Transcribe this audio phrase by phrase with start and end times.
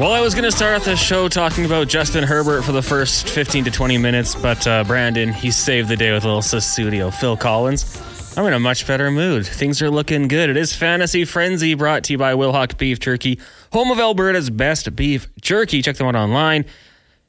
[0.00, 2.80] Well, I was going to start off the show talking about Justin Herbert for the
[2.80, 6.40] first 15 to 20 minutes, but uh, Brandon, he saved the day with a little
[6.40, 7.12] Sussudio.
[7.12, 8.00] Phil Collins.
[8.34, 9.46] I'm in a much better mood.
[9.46, 10.48] Things are looking good.
[10.48, 13.38] It is Fantasy Frenzy brought to you by Wilhauk Beef Jerky,
[13.74, 15.82] home of Alberta's best beef jerky.
[15.82, 16.64] Check them out online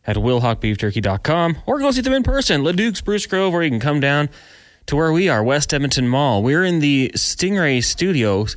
[0.07, 3.99] at wilhaukbeefjerky.com or go see them in person, Leduc Spruce Grove, or you can come
[3.99, 4.29] down
[4.85, 6.41] to where we are, West Edmonton Mall.
[6.41, 8.55] We're in the Stingray Studios,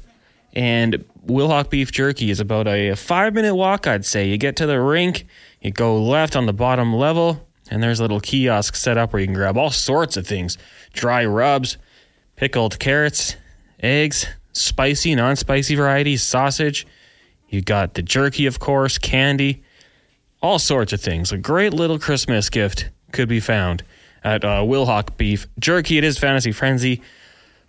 [0.52, 4.28] and Wilhauk Beef Jerky is about a five minute walk, I'd say.
[4.28, 5.26] You get to the rink,
[5.60, 9.20] you go left on the bottom level, and there's a little kiosk set up where
[9.20, 10.58] you can grab all sorts of things
[10.92, 11.78] dry rubs,
[12.36, 13.36] pickled carrots,
[13.80, 16.86] eggs, spicy, non spicy varieties, sausage.
[17.48, 19.62] You got the jerky, of course, candy,
[20.42, 21.32] all sorts of things.
[21.32, 23.82] A great little Christmas gift could be found
[24.22, 25.98] at uh, Wilhauk Beef Jerky.
[25.98, 27.00] It is Fantasy Frenzy.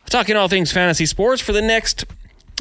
[0.09, 2.05] Talking all things fantasy sports for the next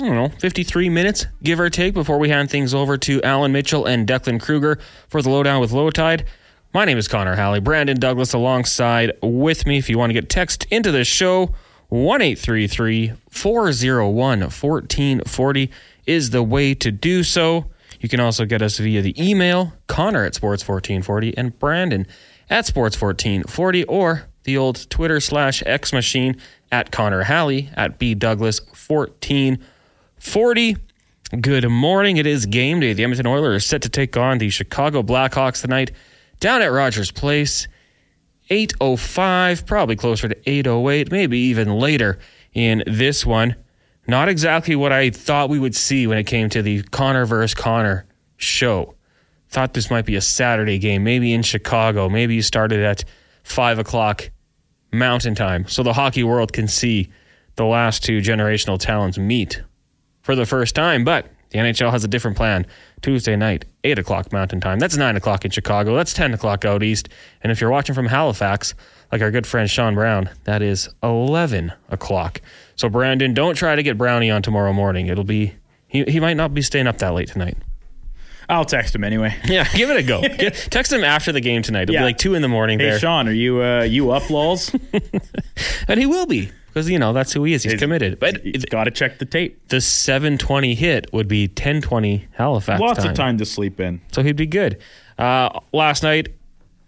[0.01, 3.53] I don't know, 53 minutes, give or take, before we hand things over to Allan
[3.53, 6.25] Mitchell and Declan Kruger for the lowdown with Lowetide.
[6.73, 7.61] My name is Connor Halley.
[7.61, 9.79] Brandon Douglas alongside with me.
[9.79, 11.55] If you want to get text into the show,
[11.91, 15.71] 1 401 1440
[16.07, 17.67] is the way to do so.
[18.01, 22.05] You can also get us via the email, Connor at Sports1440 and Brandon
[22.51, 26.37] at Sports1440 or the old Twitter slash X machine
[26.73, 29.65] at Connor Halley at B Douglas 1440.
[30.25, 30.79] 40.
[31.41, 32.17] Good morning.
[32.17, 32.93] It is game day.
[32.93, 35.93] The Edmonton Oilers set to take on the Chicago Blackhawks tonight
[36.41, 37.69] down at Rogers Place.
[38.51, 42.19] 805, probably closer to 808, maybe even later
[42.53, 43.55] in this one.
[44.09, 47.55] Not exactly what I thought we would see when it came to the Connor versus
[47.55, 48.95] Connor show.
[49.51, 52.09] Thought this might be a Saturday game, maybe in Chicago.
[52.09, 53.05] Maybe you started at
[53.45, 54.31] 5 o'clock
[54.91, 57.13] Mountain Time so the hockey world can see
[57.57, 59.63] the last two generational talents meet
[60.25, 62.67] for the first time, but the NHL has a different plan.
[63.03, 64.81] Tuesday night, 8 o'clock Mountain Time.
[64.81, 65.95] That's 9 o'clock in Chicago.
[65.95, 67.11] That's 10 o'clock out east.
[67.43, 68.75] And if you're watching from Halifax,
[69.13, 72.41] like our good friend Sean Brown, that is 11 o'clock.
[72.75, 75.07] So, Brandon, don't try to get Brownie on tomorrow morning.
[75.07, 75.55] It'll be,
[75.87, 77.59] he, he might not be staying up that late tonight.
[78.49, 79.37] I'll text him anyway.
[79.45, 80.23] Yeah, give it a go.
[80.71, 81.83] text him after the game tonight.
[81.83, 82.01] It'll yeah.
[82.01, 82.99] be like 2 in the morning hey, there.
[82.99, 84.75] Sean, are you, uh, you up, lols?
[85.89, 87.63] and he will be because you know that's who he is.
[87.63, 88.19] He's, he's committed.
[88.19, 89.69] But he's got to check the tape.
[89.69, 92.81] The 7:20 hit would be 10:20 Halifax.
[92.81, 93.11] Lots time.
[93.11, 94.01] of time to sleep in.
[94.11, 94.81] So he'd be good.
[95.17, 96.35] Uh, last night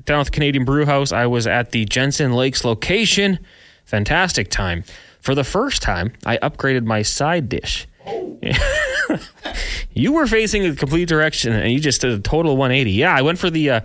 [0.05, 3.39] down at the Canadian Brew House, I was at the Jensen Lakes location.
[3.85, 4.83] Fantastic time.
[5.21, 7.87] For the first time, I upgraded my side dish.
[9.93, 12.91] you were facing a complete direction, and you just did a total 180.
[12.91, 13.81] Yeah, I went for the uh,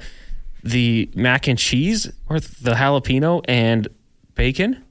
[0.63, 3.88] the mac and cheese or the jalapeno and
[4.33, 4.83] bacon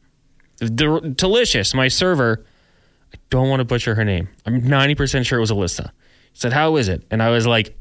[0.61, 1.75] D- delicious.
[1.75, 2.45] My server,
[3.15, 4.29] I don't want to butcher her name.
[4.47, 5.91] I'm 90% sure it was Alyssa.
[6.35, 7.05] Said, How is it?
[7.11, 7.77] And I was like,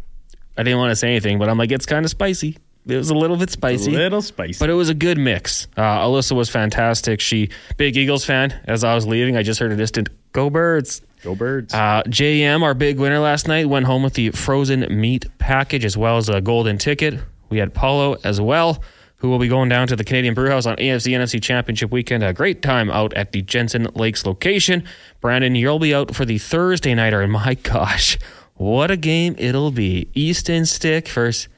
[0.57, 2.57] I didn't want to say anything, but I'm like, It's kind of spicy.
[2.87, 3.93] It was a little bit spicy.
[3.93, 4.57] A little spicy.
[4.59, 5.67] But it was a good mix.
[5.77, 7.19] Uh, Alyssa was fantastic.
[7.19, 8.59] She, big Eagles fan.
[8.65, 11.01] As I was leaving, I just heard a distant, Go Birds.
[11.21, 11.73] Go Birds.
[11.73, 15.97] Uh, JM, our big winner last night, went home with the frozen meat package as
[15.97, 17.19] well as a golden ticket.
[17.49, 18.81] We had Paulo as well
[19.19, 22.23] who will be going down to the Canadian Brewhouse on AFC NFC Championship weekend.
[22.23, 24.83] A great time out at the Jensen Lakes location.
[25.21, 28.17] Brandon, you'll be out for the Thursday nighter, and my gosh,
[28.55, 30.09] what a game it'll be.
[30.13, 31.49] Easton Stick versus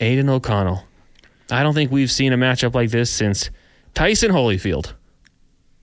[0.00, 0.84] Aidan O'Connell.
[1.50, 3.50] I don't think we've seen a matchup like this since
[3.94, 4.92] Tyson Holyfield.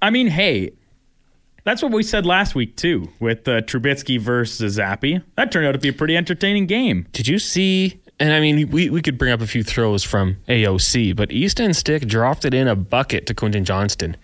[0.02, 0.72] I mean, hey,
[1.64, 5.24] that's what we said last week too, with uh, Trubisky versus Zappe.
[5.36, 7.08] That turned out to be a pretty entertaining game.
[7.12, 10.38] Did you see and I mean, we, we could bring up a few throws from
[10.48, 14.16] AOC, but Easton Stick dropped it in a bucket to Quentin Johnston.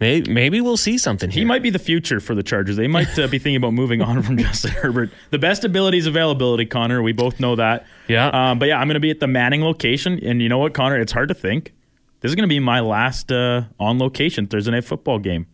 [0.00, 1.40] Maybe, maybe we'll see something here.
[1.40, 2.76] He might be the future for the Chargers.
[2.76, 5.10] They might uh, be thinking about moving on from Justin Herbert.
[5.30, 7.02] The best ability is availability, Connor.
[7.02, 7.84] We both know that.
[8.06, 8.28] Yeah.
[8.28, 10.20] Um, but yeah, I'm going to be at the Manning location.
[10.22, 11.00] And you know what, Connor?
[11.00, 11.74] It's hard to think.
[12.20, 15.46] This is going to be my last uh, on location Thursday night football game.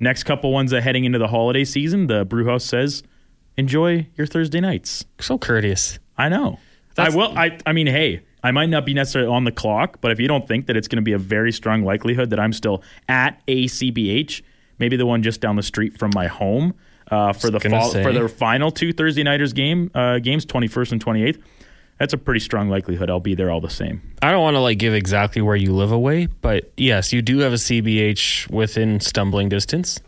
[0.00, 3.04] Next couple ones uh, heading into the holiday season, the Brewhouse says,
[3.56, 5.04] enjoy your Thursday nights.
[5.20, 6.00] So courteous.
[6.18, 6.58] I know.
[6.94, 7.36] That's I will.
[7.36, 7.58] I.
[7.66, 10.46] I mean, hey, I might not be necessarily on the clock, but if you don't
[10.46, 14.42] think that it's going to be a very strong likelihood that I'm still at ACBH,
[14.78, 16.74] maybe the one just down the street from my home
[17.10, 21.04] uh, for the fall, for the final two Thursday nighters game uh, games, 21st and
[21.04, 21.42] 28th.
[21.98, 24.02] That's a pretty strong likelihood I'll be there all the same.
[24.22, 27.38] I don't want to like give exactly where you live away, but yes, you do
[27.40, 30.00] have a CBH within stumbling distance.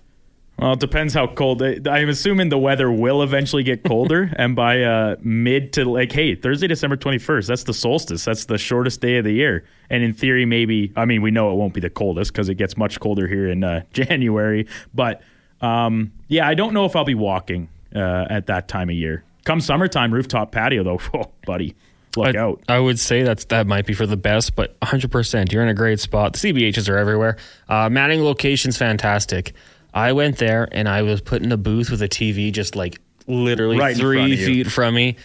[0.59, 1.62] Well, it depends how cold.
[1.62, 6.35] I'm assuming the weather will eventually get colder, and by uh, mid to like, hey,
[6.35, 8.25] Thursday, December 21st, that's the solstice.
[8.25, 9.65] That's the shortest day of the year.
[9.91, 12.55] And in theory, maybe, I mean, we know it won't be the coldest because it
[12.55, 14.67] gets much colder here in uh, January.
[14.95, 15.23] But
[15.61, 19.25] um, yeah, I don't know if I'll be walking uh, at that time of year.
[19.45, 21.75] come summertime, rooftop patio though, oh, buddy,
[22.17, 22.62] look I, out.
[22.69, 25.53] I would say that's that might be for the best, but 100%.
[25.53, 26.35] You're in a great spot.
[26.35, 27.39] The CBHs are everywhere.
[27.69, 29.53] Uh, Manning location's fantastic.
[29.94, 33.00] I went there and I was put in a booth with a TV just like
[33.26, 35.17] literally Right three feet from me.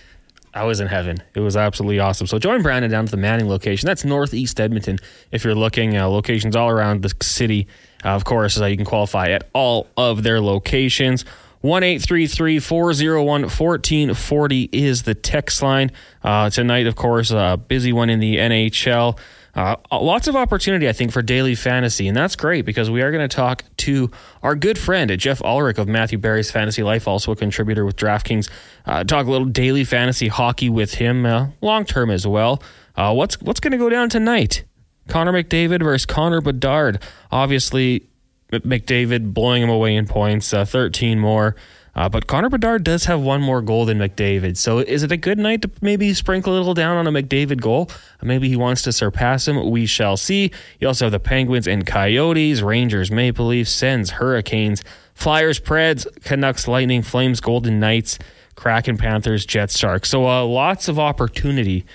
[0.53, 1.21] I was in heaven.
[1.35, 2.25] It was absolutely awesome.
[2.27, 3.85] So join Brandon down to the Manning location.
[3.85, 4.97] That's northeast Edmonton.
[5.31, 7.67] If you're looking, uh, locations all around the city.
[8.03, 11.23] Uh, of course, uh, you can qualify at all of their locations.
[11.61, 15.91] One eight three three four zero one fourteen forty is the text line.
[16.23, 19.19] Uh, tonight, of course, a busy one in the NHL.
[19.55, 23.11] Uh, lots of opportunity, I think, for daily fantasy, and that's great because we are
[23.11, 24.11] going to talk to
[24.43, 28.49] our good friend Geoff Ulrich of Matthew Berry's Fantasy Life, also a contributor with DraftKings.
[28.85, 32.61] Uh, talk a little daily fantasy hockey with him, uh, long term as well.
[32.95, 34.63] Uh, what's what's going to go down tonight?
[35.07, 37.01] Connor McDavid versus Connor Bedard.
[37.31, 38.07] Obviously,
[38.51, 41.55] McDavid blowing him away in points, uh, 13 more.
[41.95, 44.57] Uh, but Connor Bedard does have one more goal than McDavid.
[44.57, 47.61] So is it a good night to maybe sprinkle a little down on a McDavid
[47.61, 47.89] goal?
[48.21, 49.69] Maybe he wants to surpass him.
[49.69, 50.51] We shall see.
[50.79, 54.83] You also have the Penguins and Coyotes, Rangers, Maple Leafs, Sens, Hurricanes,
[55.13, 58.19] Flyers, Preds, Canucks, Lightning, Flames, Golden Knights,
[58.55, 60.09] Kraken, Panthers, Jets, Sharks.
[60.09, 61.85] So uh, lots of opportunity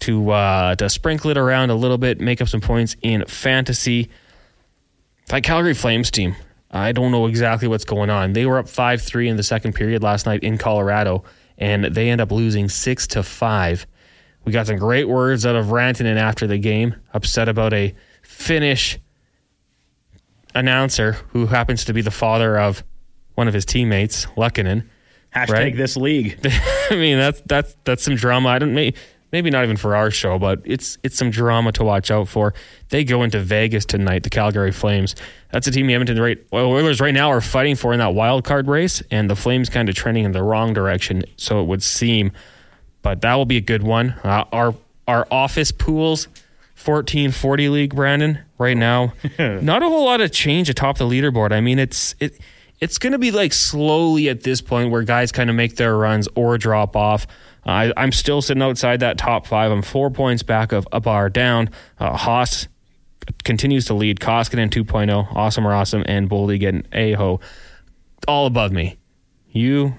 [0.00, 4.10] to uh, to sprinkle it around a little bit, make up some points in fantasy.
[5.26, 6.34] That Calgary Flames team,
[6.70, 8.32] I don't know exactly what's going on.
[8.32, 11.24] They were up 5 3 in the second period last night in Colorado,
[11.58, 13.86] and they end up losing 6 to 5.
[14.44, 18.98] We got some great words out of Rantanen after the game, upset about a Finnish
[20.54, 22.82] announcer who happens to be the father of
[23.34, 24.84] one of his teammates, Lukkinen.
[25.34, 25.76] Hashtag Right.
[25.76, 26.38] this league.
[26.90, 28.48] I mean, that's that's that's some drama.
[28.48, 28.96] I don't maybe
[29.32, 32.54] maybe not even for our show, but it's it's some drama to watch out for.
[32.88, 35.14] They go into Vegas tonight, the Calgary Flames.
[35.52, 38.14] That's a team the Edmonton right well, Oilers right now are fighting for in that
[38.14, 41.66] wild card race, and the Flames kind of trending in the wrong direction, so it
[41.66, 42.32] would seem.
[43.02, 44.10] But that will be a good one.
[44.24, 44.74] Uh, our
[45.06, 46.28] our office pools.
[46.82, 51.60] 1440 league Brandon right now not a whole lot of change atop the leaderboard I
[51.60, 52.40] mean it's it
[52.80, 55.96] it's going to be like slowly at this point where guys kind of make their
[55.96, 57.26] runs or drop off.
[57.70, 59.70] I, I'm still sitting outside that top five.
[59.70, 61.70] I'm four points back of a bar down.
[61.98, 62.68] Uh, Haas
[63.44, 64.20] continues to lead.
[64.20, 67.40] Koskinen 2.0, Awesome or Awesome, and Boldy getting Aho
[68.26, 68.98] all above me.
[69.50, 69.94] You,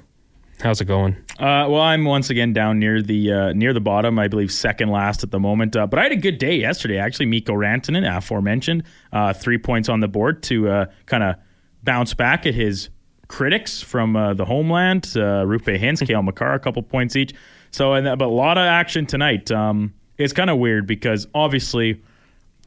[0.62, 1.18] how's it going?
[1.40, 4.20] Uh, well, I'm once again down near the uh, near the bottom.
[4.20, 5.76] I believe second last at the moment.
[5.76, 7.00] Uh, but I had a good day yesterday.
[7.00, 11.36] Actually, Mikko Rantanen, aforementioned, uh, three points on the board to uh, kind of
[11.84, 12.90] bounce back at his
[13.28, 15.04] critics from uh, the homeland.
[15.04, 17.34] Roope Hintz, Cale Makar, a couple points each.
[17.72, 19.52] So, and, but a lot of action tonight.
[19.52, 22.02] Um, it's kind of weird because obviously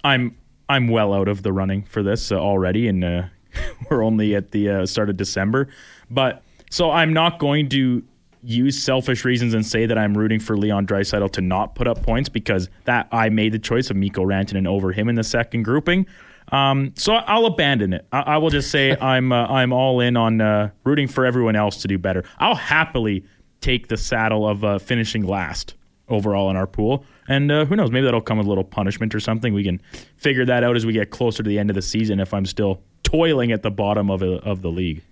[0.02, 0.36] I'm
[0.68, 3.22] I'm well out of the running for this uh, already, and uh,
[3.90, 5.68] we're only at the uh, start of December.
[6.10, 8.02] But so I'm not going to
[8.42, 12.02] use selfish reasons and say that I'm rooting for Leon Draisaitl to not put up
[12.02, 15.62] points because that I made the choice of Mikko Rantanen over him in the second
[15.62, 16.06] grouping.
[16.52, 18.06] Um, so I'll abandon it.
[18.12, 21.56] I, I will just say I'm uh, I'm all in on uh, rooting for everyone
[21.56, 22.24] else to do better.
[22.38, 23.24] I'll happily
[23.64, 25.74] take the saddle of uh, finishing last
[26.08, 27.04] overall in our pool.
[27.28, 27.90] And uh, who knows?
[27.90, 29.54] Maybe that'll come with a little punishment or something.
[29.54, 29.80] We can
[30.16, 32.20] figure that out as we get closer to the end of the season.
[32.20, 35.02] If I'm still toiling at the bottom of a, of the league.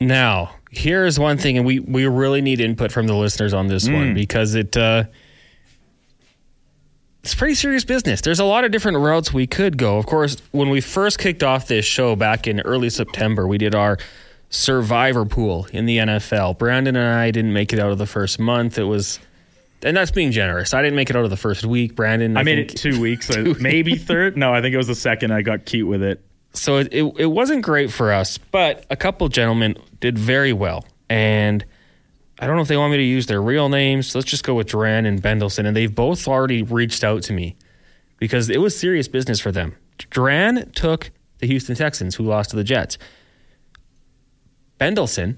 [0.00, 3.88] Now, here's one thing, and we, we really need input from the listeners on this
[3.88, 5.04] one because it uh,
[7.22, 8.20] it's pretty serious business.
[8.20, 9.96] There's a lot of different routes we could go.
[9.96, 13.74] Of course, when we first kicked off this show back in early September, we did
[13.74, 13.96] our
[14.48, 16.58] survivor pool in the NFL.
[16.58, 18.78] Brandon and I didn't make it out of the first month.
[18.78, 19.18] It was,
[19.82, 20.72] and that's being generous.
[20.74, 21.94] I didn't make it out of the first week.
[21.94, 24.36] Brandon, I, made think- it two weeks, uh, maybe third.
[24.36, 25.32] No, I think it was the second.
[25.32, 26.24] I got cute with it.
[26.52, 30.84] so it, it, it wasn't great for us, but a couple gentlemen did very well.
[31.08, 31.64] And
[32.38, 34.14] I don't know if they want me to use their real names.
[34.14, 35.66] Let's just go with Duran and Bendelson.
[35.66, 37.56] And they've both already reached out to me
[38.18, 39.74] because it was serious business for them.
[40.10, 42.98] Duran took the Houston Texans, who lost to the Jets.
[44.80, 45.36] Bendelson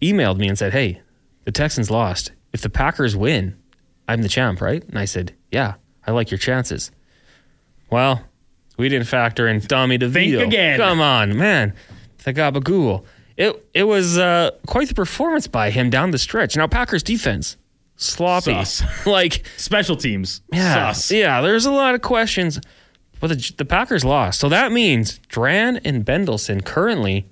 [0.00, 1.00] emailed me and said, Hey,
[1.44, 2.32] the Texans lost.
[2.52, 3.56] If the Packers win,
[4.08, 4.82] I'm the champ, right?
[4.84, 5.74] And I said, Yeah,
[6.06, 6.90] I like your chances.
[7.90, 8.24] Well,
[8.76, 10.12] we didn't factor in Tommy DeVito.
[10.38, 10.78] Think again.
[10.78, 11.74] Come on, man.
[12.24, 13.04] The gabagool.
[13.36, 16.56] It it was uh, quite the performance by him down the stretch.
[16.56, 17.56] Now Packers defense
[17.96, 18.52] sloppy.
[18.64, 18.82] Sus.
[19.06, 20.42] like Special teams.
[20.52, 21.10] yeah, Sus.
[21.10, 21.40] yeah.
[21.40, 22.60] There's a lot of questions,
[23.20, 24.40] but the, the Packers lost.
[24.40, 27.28] So that means Dran and Bendelson currently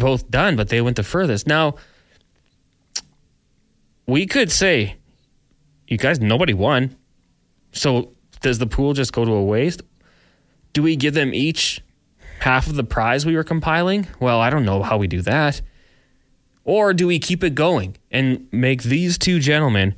[0.00, 1.46] both done, but they went the furthest.
[1.46, 1.76] Now
[4.06, 4.96] we could say,
[5.86, 6.96] you guys, nobody won.
[7.70, 9.82] So does the pool just go to a waste?
[10.72, 11.80] Do we give them each
[12.40, 14.08] half of the prize we were compiling?
[14.18, 15.60] Well, I don't know how we do that.
[16.64, 19.94] Or do we keep it going and make these two gentlemen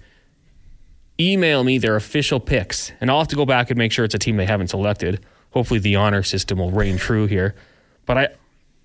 [1.20, 2.92] email me their official picks?
[3.00, 5.24] And I'll have to go back and make sure it's a team they haven't selected.
[5.50, 7.54] Hopefully, the honor system will reign true here.
[8.06, 8.28] But I,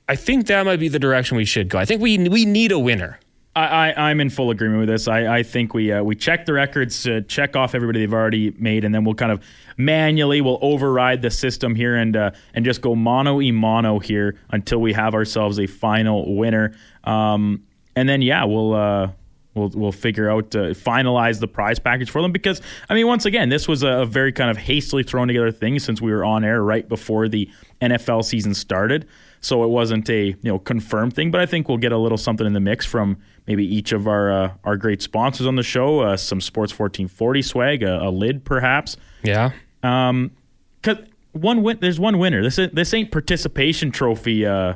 [0.10, 1.78] I think that might be the direction we should go.
[1.78, 3.20] I think we we need a winner.
[3.58, 5.08] I, am in full agreement with this.
[5.08, 8.52] I, I think we uh, we check the records, uh, check off everybody they've already
[8.52, 9.44] made, and then we'll kind of
[9.78, 14.38] manually we'll override the system here and uh, and just go mono e mono here
[14.52, 16.76] until we have ourselves a final winner.
[17.04, 17.64] Um,
[17.96, 19.12] and then yeah, we'll uh,
[19.56, 23.26] we'll we'll figure out uh, finalize the prize package for them because I mean once
[23.26, 26.46] again this was a very kind of hastily thrown together thing since we were on
[26.46, 27.50] air right before the
[27.82, 29.08] NFL season started.
[29.41, 32.17] So it wasn't a you know confirmed thing, but I think we'll get a little
[32.17, 35.63] something in the mix from maybe each of our uh, our great sponsors on the
[35.63, 38.98] show, uh, some Sports 1440 swag, a, a lid perhaps.
[39.24, 39.51] Yeah.
[39.84, 40.32] Um,
[40.82, 40.98] cause
[41.32, 42.41] one win, there's one winner.
[42.41, 44.75] This is, this ain't participation trophy uh,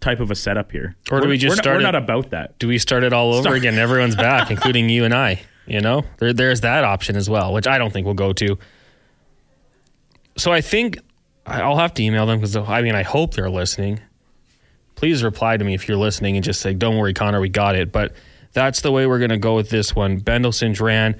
[0.00, 0.96] type of a setup here.
[1.10, 1.66] Or do we're, we just we're start?
[1.66, 2.58] Not, we're it, not about that.
[2.58, 3.56] Do we start it all over start.
[3.56, 3.78] again?
[3.78, 5.42] Everyone's back, including you and I.
[5.66, 8.58] You know, there, there's that option as well, which I don't think we'll go to.
[10.36, 10.98] So I think
[11.46, 14.00] I'll have to email them because I mean I hope they're listening.
[14.94, 17.74] Please reply to me if you're listening and just say, "Don't worry, Connor, we got
[17.74, 18.12] it." But
[18.52, 20.20] that's the way we're going to go with this one.
[20.20, 21.16] Bendelson ran.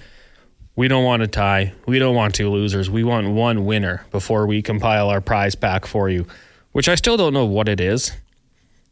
[0.77, 1.73] We don't want a tie.
[1.87, 2.89] We don't want two losers.
[2.89, 6.27] We want one winner before we compile our prize pack for you,
[6.73, 8.13] which I still don't know what it is.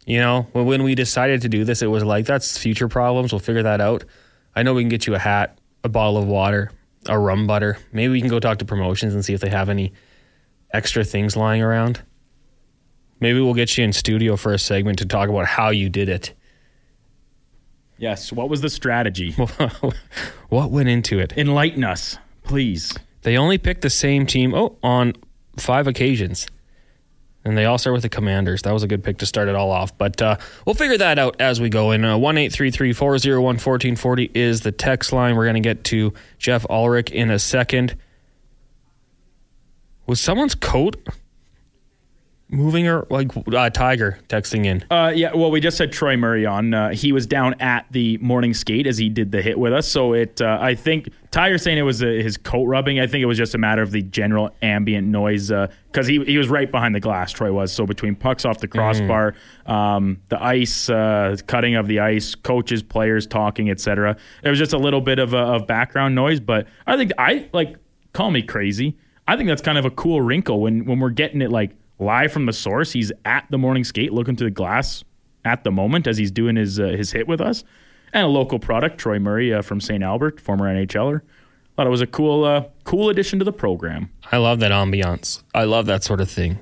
[0.05, 3.33] You know, when we decided to do this, it was like, that's future problems.
[3.33, 4.05] We'll figure that out.
[4.57, 6.73] I know we can get you a hat, a bottle of water,
[7.07, 7.79] a rum butter.
[7.93, 9.93] Maybe we can go talk to promotions and see if they have any
[10.73, 12.03] extra things lying around.
[13.21, 16.09] Maybe we'll get you in studio for a segment to talk about how you did
[16.09, 16.33] it.
[17.99, 18.33] Yes.
[18.33, 19.33] What was the strategy?
[20.49, 21.35] what went into it?
[21.37, 22.97] Enlighten us, please.
[23.23, 25.13] They only picked the same team oh, on
[25.59, 26.47] five occasions.
[27.45, 28.63] And they all start with the Commanders.
[28.63, 29.97] That was a good pick to start it all off.
[29.97, 30.37] But uh,
[30.67, 31.91] we'll figure that out as we go.
[31.91, 35.37] And uh, 1 401 1440 is the text line.
[35.37, 37.97] We're going to get to Geoff Ulrich in a second.
[40.11, 40.97] Was someone's coat
[42.49, 44.85] moving or like uh, Tiger texting in?
[44.91, 46.75] Uh, yeah, well, we just had Troy Murray on.
[46.75, 49.87] Uh, he was down at the morning skate as he did the hit with us.
[49.87, 52.99] So it, uh, I think Tiger saying it was uh, his coat rubbing.
[52.99, 56.25] I think it was just a matter of the general ambient noise because uh, he
[56.25, 57.31] he was right behind the glass.
[57.31, 59.37] Troy was so between pucks off the crossbar,
[59.69, 59.73] mm.
[59.73, 60.89] um, the ice
[61.47, 64.17] cutting of the ice, coaches, players talking, etc.
[64.43, 66.41] It was just a little bit of, of background noise.
[66.41, 67.77] But I think I like
[68.13, 68.97] call me crazy.
[69.31, 71.71] I think that's kind of a cool wrinkle when when we're getting it like
[72.01, 72.91] live from the source.
[72.91, 75.05] He's at the morning skate looking through the glass
[75.45, 77.63] at the moment as he's doing his uh, his hit with us.
[78.13, 80.03] And a local product, Troy Murray uh, from St.
[80.03, 81.21] Albert, former NHLer.
[81.77, 84.11] Thought it was a cool uh, cool addition to the program.
[84.33, 85.45] I love that ambiance.
[85.55, 86.59] I love that sort of thing.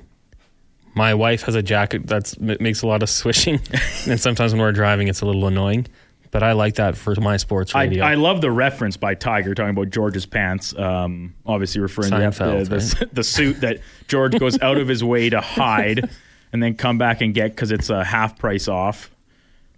[0.93, 3.59] My wife has a jacket that makes a lot of swishing,
[4.05, 5.87] and sometimes when we're driving, it's a little annoying.
[6.31, 8.03] But I like that for my sports radio.
[8.03, 10.77] I, I love the reference by Tiger talking about George's pants.
[10.77, 13.13] Um, obviously referring Seinfeld, to the, the, right?
[13.15, 16.07] the, suit that George goes out of his way to hide
[16.53, 19.09] and then come back and get because it's a half price off.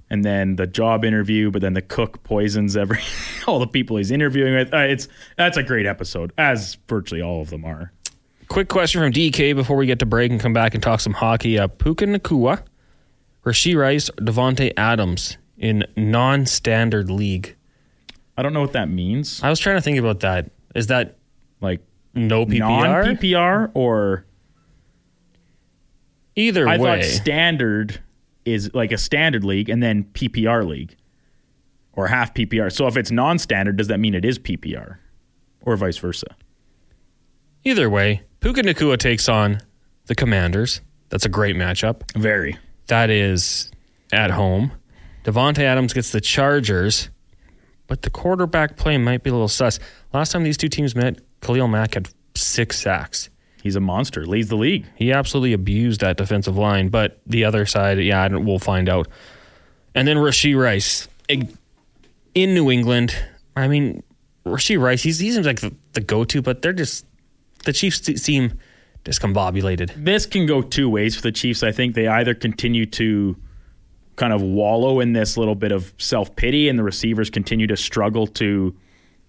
[0.10, 3.00] And then the job interview, but then the cook poisons every
[3.48, 4.74] all the people he's interviewing with.
[4.74, 7.94] Uh, it's that's a great episode, as virtually all of them are.
[8.50, 11.14] Quick question from DK before we get to break and come back and talk some
[11.14, 11.58] hockey.
[11.58, 12.62] Uh, Puka Nacua,
[13.46, 17.56] Rashee Rice, Davante Adams in non-standard league.
[18.36, 19.42] I don't know what that means.
[19.44, 20.50] I was trying to think about that.
[20.76, 21.18] Is that
[21.62, 21.82] like
[22.14, 22.60] no PPR?
[22.60, 24.26] Non PPR or
[26.36, 27.02] either I way.
[27.02, 28.02] thought standard
[28.44, 30.96] is like a standard league and then PPR league
[31.94, 32.72] or half PPR.
[32.72, 34.98] So if it's non-standard, does that mean it is PPR
[35.62, 36.36] or vice versa?
[37.64, 39.60] Either way, Puka Nacua takes on
[40.08, 40.82] the Commanders.
[41.10, 42.02] That's a great matchup.
[42.18, 42.58] Very.
[42.88, 43.70] That is
[44.12, 44.72] at home.
[45.24, 47.10] Davante Adams gets the Chargers,
[47.88, 49.80] but the quarterback play might be a little sus.
[50.14, 53.30] Last time these two teams met, Khalil Mack had six sacks.
[53.62, 54.86] He's a monster, leads the league.
[54.96, 59.08] He absolutely abused that defensive line, but the other side, yeah, we'll find out.
[59.94, 63.16] And then Rashee Rice in New England.
[63.56, 64.02] I mean,
[64.46, 67.06] Rashee Rice, he's, he seems like the, the go to, but they're just,
[67.66, 68.58] the Chiefs seem
[69.06, 69.92] discombobulated.
[70.04, 71.62] This can go two ways for the Chiefs.
[71.62, 73.36] I think they either continue to
[74.22, 77.76] kind of wallow in this little bit of self pity, and the receivers continue to
[77.76, 78.76] struggle to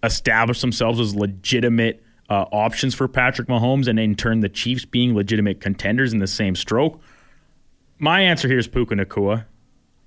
[0.02, 5.14] establish themselves as legitimate uh, options for Patrick Mahomes, and in turn, the Chiefs being
[5.14, 7.00] legitimate contenders in the same stroke.
[7.98, 9.46] My answer here is Puka Nacua,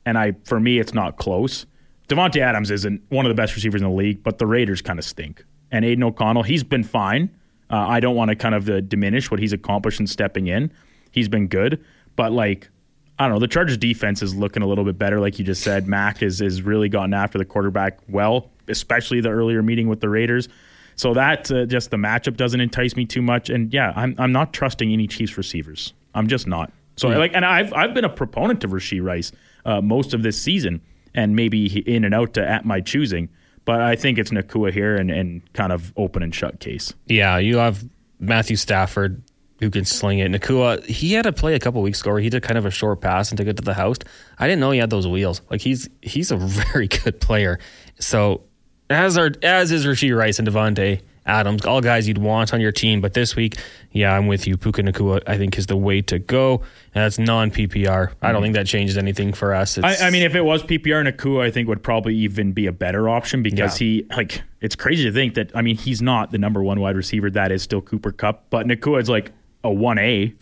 [0.06, 1.66] and I for me, it's not close.
[2.08, 5.00] Davante Adams isn't one of the best receivers in the league, but the Raiders kind
[5.00, 5.44] of stink.
[5.72, 7.32] And Aidan O'Connell, he's been fine.
[7.72, 10.72] Uh, I don't want to kind of uh, diminish what he's accomplished in stepping in.
[11.10, 11.84] He's been good,
[12.16, 12.70] but like
[13.18, 13.40] I don't know.
[13.40, 15.88] The Chargers defense is looking a little bit better, like you just said.
[15.88, 20.10] Mack is is really gotten after the quarterback well, especially the earlier meeting with the
[20.10, 20.50] Raiders.
[20.98, 23.50] So that uh, just the matchup doesn't entice me too much.
[23.50, 25.94] And yeah, I'm I'm not trusting any Chiefs receivers.
[26.14, 26.72] I'm just not.
[26.98, 27.18] So yeah.
[27.18, 29.32] like, and I've I've been a proponent of Rashee Rice
[29.66, 30.82] uh, most of this season,
[31.14, 33.30] and maybe in and out to at my choosing.
[33.66, 36.94] But I think it's Nacua here and, and kind of open and shut case.
[37.08, 37.84] Yeah, you have
[38.20, 39.24] Matthew Stafford
[39.60, 40.32] who can sling it.
[40.32, 42.72] Nacua, he had a play a couple weeks ago where he did kind of a
[42.72, 43.98] short pass and took it to the house.
[44.38, 45.42] I didn't know he had those wheels.
[45.50, 47.60] Like he's he's a very good player.
[48.00, 48.44] So
[48.90, 52.72] as our as is Rashee Rice and Davante Adams, all guys you'd want on your
[52.72, 53.02] team.
[53.02, 53.56] But this week,
[53.92, 54.58] yeah, I'm with you.
[54.58, 56.58] Puka Nacua, I think, is the way to go.
[56.94, 58.12] And that's non PPR.
[58.22, 58.44] I don't mm-hmm.
[58.44, 59.80] think that changes anything for us.
[59.80, 62.72] I, I, mean, if it was PPR, Nacua, I think would probably even be a
[62.72, 63.88] better option because yeah.
[63.88, 66.96] he, like, it's crazy to think that, I mean, he's not the number one wide
[66.96, 67.32] receiver.
[67.32, 69.32] That is still Cooper Kupp, But Nacua is like
[69.66, 70.42] a 1A.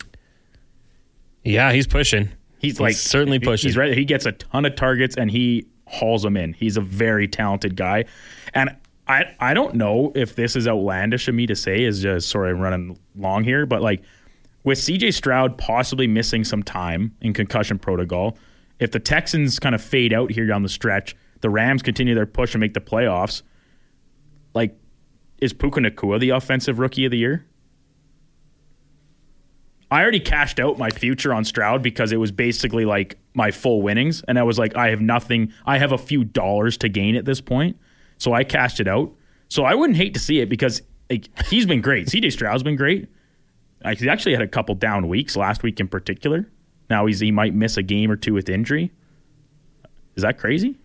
[1.42, 2.26] Yeah, he's pushing.
[2.58, 3.68] He's, he's like certainly pushing.
[3.68, 3.94] He's ready.
[3.94, 6.52] He gets a ton of targets and he hauls them in.
[6.52, 8.04] He's a very talented guy.
[8.54, 8.76] And
[9.06, 11.82] I I don't know if this is outlandish of me to say.
[11.82, 14.02] Is just sorry I'm running long here, but like
[14.62, 15.10] with C.J.
[15.10, 18.38] Stroud possibly missing some time in concussion protocol,
[18.78, 22.24] if the Texans kind of fade out here down the stretch, the Rams continue their
[22.24, 23.42] push and make the playoffs.
[24.54, 24.74] Like,
[25.38, 27.44] is Puka Nacua the offensive rookie of the year?
[29.94, 33.80] I already cashed out my future on Stroud because it was basically like my full
[33.80, 35.52] winnings, and I was like, I have nothing.
[35.64, 37.76] I have a few dollars to gain at this point.
[38.18, 39.12] So I cashed it out.
[39.48, 42.08] So I wouldn't hate to see it because like, he's been great.
[42.08, 43.08] CJ Stroud's been great.
[43.84, 46.50] Like, he actually had a couple down weeks last week in particular.
[46.90, 48.90] Now he's he might miss a game or two with injury.
[50.16, 50.76] Is that crazy?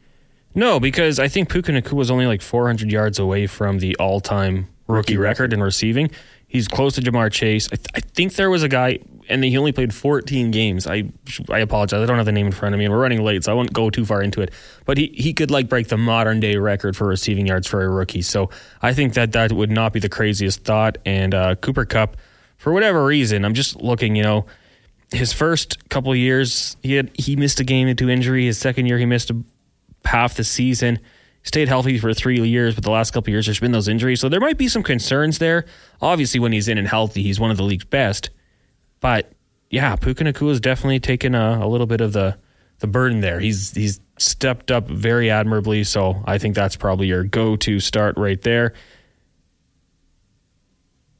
[0.53, 4.67] No, because I think Puka Nacua was only like 400 yards away from the all-time
[4.85, 6.11] rookie, rookie record in receiving.
[6.49, 7.67] He's close to Ja'Marr Chase.
[7.71, 8.97] I, th- I, think there was a guy,
[9.29, 10.87] and he only played 14 games.
[10.87, 11.03] I
[11.47, 12.01] I apologize.
[12.01, 13.55] I don't have the name in front of me, and we're running late, so I
[13.55, 14.51] won't go too far into it.
[14.85, 17.87] But he, he could like break the modern day record for receiving yards for a
[17.87, 18.23] rookie.
[18.23, 18.49] So
[18.81, 20.97] I think that that would not be the craziest thought.
[21.05, 22.17] And uh, Cooper Kupp,
[22.57, 24.15] for whatever reason, I'm just looking.
[24.15, 24.45] You know,
[25.11, 28.47] his first couple years, he had he missed a game into injury.
[28.47, 29.37] His second year, he missed a,
[30.03, 30.99] half the season
[31.43, 34.19] stayed healthy for three years, but the last couple years there's been those injuries.
[34.19, 35.65] So there might be some concerns there.
[36.01, 38.29] Obviously, when he's in and healthy, he's one of the league's best.
[38.99, 39.31] But
[39.69, 42.37] yeah, Puka Nacua has definitely taken a, a, little bit of the
[42.79, 43.39] the burden there.
[43.39, 45.83] He's he's stepped up very admirably.
[45.83, 48.73] So I think that's probably your go to start right there.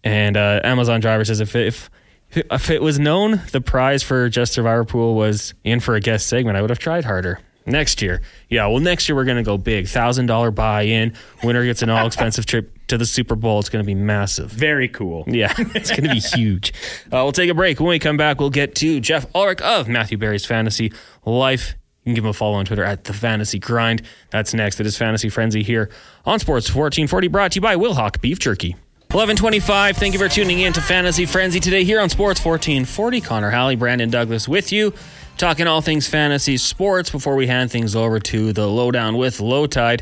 [0.03, 1.89] And uh, Amazon driver says if, if
[2.31, 6.27] if it was known the prize for Just Survivor Pool was in for a guest
[6.27, 7.39] segment, I would have tried harder.
[7.69, 8.21] Next year.
[8.49, 9.85] Yeah, well, next year we're going to go big.
[9.85, 11.13] $1,000 buy in.
[11.43, 13.59] Winner gets an all expensive trip to the Super Bowl.
[13.59, 14.49] It's going to be massive.
[14.49, 15.23] Very cool.
[15.27, 16.73] Yeah, it's going to be huge.
[17.11, 17.79] Uh, we'll take a break.
[17.79, 20.91] When we come back, we'll get to Geoff Ulrich of Matthew Berry's Fantasy
[21.25, 21.75] Life.
[22.03, 24.03] You can give him a follow on Twitter at the Fantasy Grind.
[24.29, 24.79] That's next.
[24.79, 25.89] It is Fantasy Frenzy here
[26.25, 28.75] on Sports 1440, brought to you by Wilhauk Beef Jerky.
[29.11, 29.97] 1125.
[29.97, 33.21] Thank you for tuning in to Fantasy Frenzy today here on Sports 1440.
[33.21, 34.93] Connor Halley, Brandon Douglas with you
[35.39, 40.01] talking all things fantasy sports before we hand things over to the lowdown with Lowetide.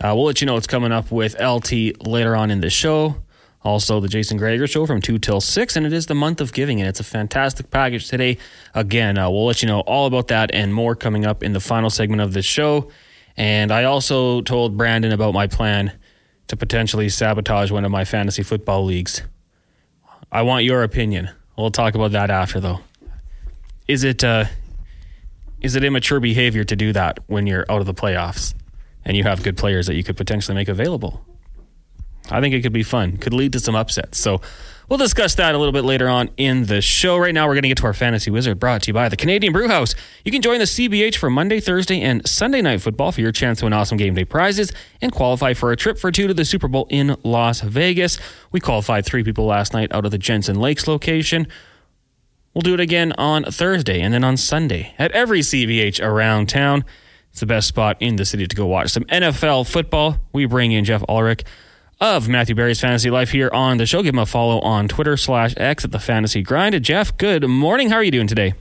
[0.00, 3.16] Uh, we'll let you know what's coming up with LT later on in the show.
[3.64, 6.52] Also, the Jason Gregor show from 2 till 6, and it is the month of
[6.52, 8.38] giving, and it's a fantastic package today.
[8.72, 11.60] Again, uh, we'll let you know all about that and more coming up in the
[11.60, 12.88] final segment of the show.
[13.36, 15.90] And I also told Brandon about my plan
[16.46, 19.22] to potentially sabotage one of my fantasy football leagues.
[20.30, 21.30] I want your opinion.
[21.56, 22.78] We'll talk about that after, though.
[23.88, 24.44] Is it uh,
[25.60, 28.54] is it immature behavior to do that when you're out of the playoffs
[29.04, 31.24] and you have good players that you could potentially make available?
[32.30, 33.16] I think it could be fun.
[33.16, 34.18] Could lead to some upsets.
[34.18, 34.40] So
[34.88, 37.16] we'll discuss that a little bit later on in the show.
[37.16, 39.16] Right now, we're going to get to our fantasy wizard brought to you by the
[39.16, 39.94] Canadian Brew House.
[40.24, 43.60] You can join the CBH for Monday, Thursday, and Sunday night football for your chance
[43.60, 46.44] to win awesome game day prizes and qualify for a trip for two to the
[46.44, 48.18] Super Bowl in Las Vegas.
[48.52, 51.48] We qualified three people last night out of the Jensen Lakes location.
[52.58, 56.84] We'll do it again on Thursday and then on Sunday at every CBH around town.
[57.30, 60.16] It's the best spot in the city to go watch some NFL football.
[60.32, 61.44] We bring in Geoff Ulrich
[62.00, 64.02] of Matthew Berry's Fantasy Life here on the show.
[64.02, 66.82] Give him a follow on Twitter slash X at the Fantasy Grind.
[66.82, 67.90] Geoff, good morning.
[67.90, 68.54] How are you doing today?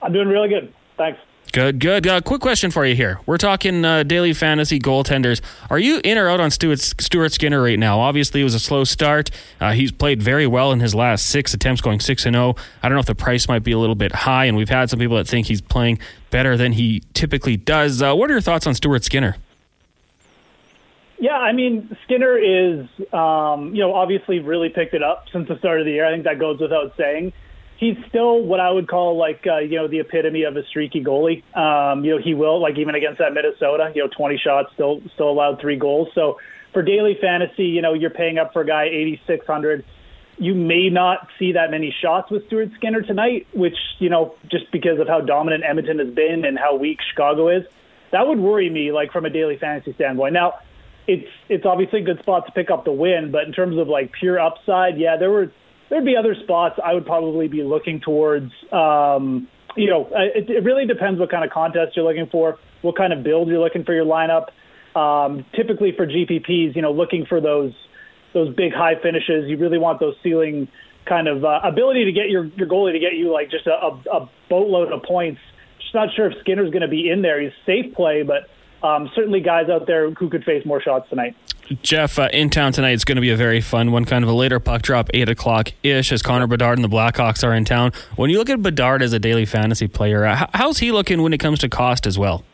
[0.00, 0.72] I'm doing really good.
[0.96, 1.18] Thanks.
[1.52, 2.06] Good, good.
[2.06, 3.20] Uh, quick question for you here.
[3.26, 5.42] We're talking uh, daily fantasy goaltenders.
[5.68, 8.00] Are you in or out on Stuart, Stuart Skinner right now?
[8.00, 9.30] Obviously, it was a slow start.
[9.60, 12.54] Uh, he's played very well in his last six attempts, going six and zero.
[12.56, 12.62] Oh.
[12.82, 14.88] I don't know if the price might be a little bit high, and we've had
[14.88, 15.98] some people that think he's playing
[16.30, 18.00] better than he typically does.
[18.00, 19.36] Uh, what are your thoughts on Stuart Skinner?
[21.18, 25.58] Yeah, I mean, Skinner is, um, you know, obviously really picked it up since the
[25.58, 26.06] start of the year.
[26.06, 27.34] I think that goes without saying
[27.82, 31.02] he's still what I would call like uh, you know the epitome of a streaky
[31.02, 31.42] goalie.
[31.56, 35.02] Um, you know he will like even against that Minnesota, you know 20 shots, still
[35.14, 36.08] still allowed three goals.
[36.14, 36.38] So
[36.72, 39.84] for daily fantasy, you know you're paying up for a guy 8600.
[40.38, 44.70] You may not see that many shots with Stuart Skinner tonight, which you know just
[44.70, 47.64] because of how dominant Edmonton has been and how weak Chicago is,
[48.12, 50.34] that would worry me like from a daily fantasy standpoint.
[50.34, 50.54] Now.
[51.04, 53.88] It's it's obviously a good spot to pick up the win, but in terms of
[53.88, 55.50] like pure upside, yeah, there were
[55.92, 58.50] there'd be other spots I would probably be looking towards.
[58.72, 62.96] Um, you know, it, it really depends what kind of contest you're looking for, what
[62.96, 64.46] kind of build you're looking for your lineup.
[64.98, 67.72] Um, typically for GPPs, you know, looking for those
[68.32, 70.68] those big high finishes, you really want those ceiling
[71.06, 73.70] kind of uh, ability to get your your goalie to get you like just a,
[73.70, 75.40] a boatload of points.
[75.78, 77.38] Just not sure if Skinner's going to be in there.
[77.38, 78.48] He's safe play, but
[78.82, 81.36] um, certainly guys out there who could face more shots tonight.
[81.82, 84.30] Geoff, uh, in town tonight, it's going to be a very fun one, kind of
[84.30, 87.64] a later puck drop, 8 o'clock ish, as Connor Bedard and the Blackhawks are in
[87.64, 87.92] town.
[88.16, 91.32] When you look at Bedard as a daily fantasy player, uh, how's he looking when
[91.32, 92.44] it comes to cost as well?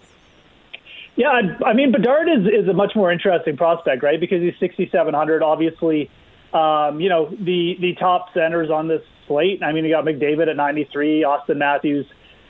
[1.17, 4.21] Yeah, I mean, Bedard is, is a much more interesting prospect, right?
[4.21, 5.43] Because he's 6,700.
[5.43, 6.11] Obviously,
[6.53, 9.63] um, you know, the, the top centers on this slate.
[9.63, 12.07] I mean, you got McDavid at 93, Auston Matthews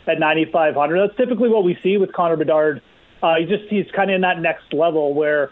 [0.06, 1.08] at 9,500.
[1.08, 2.82] That's typically what we see with Connor Bedard.
[3.22, 5.50] Uh, he just he's kind of in that next level where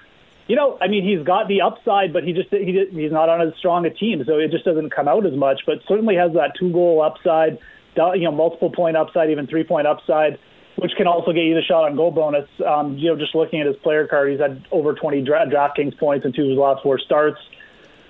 [0.48, 3.40] you know, I mean, he's got the upside, but he just he, he's not on
[3.46, 5.62] as strong a team, so it just doesn't come out as much.
[5.66, 7.58] But certainly has that two goal upside,
[7.96, 10.38] you know, multiple point upside, even three point upside,
[10.76, 12.48] which can also get you the shot on goal bonus.
[12.64, 15.98] Um, you know, just looking at his player card, he's had over 20 dra- DraftKings
[15.98, 17.40] points in two of his last four starts.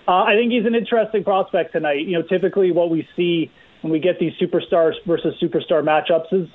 [0.06, 2.06] Uh, I think he's an interesting prospect tonight.
[2.06, 6.48] You know, typically what we see when we get these superstars versus superstar matchups is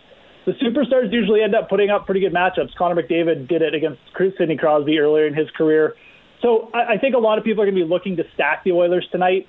[0.46, 2.76] the superstars usually end up putting up pretty good matchups.
[2.76, 4.02] Connor McDavid did it against
[4.38, 5.96] Sidney Crosby earlier in his career.
[6.42, 8.64] So I, I think a lot of people are going to be looking to stack
[8.64, 9.48] the Oilers tonight.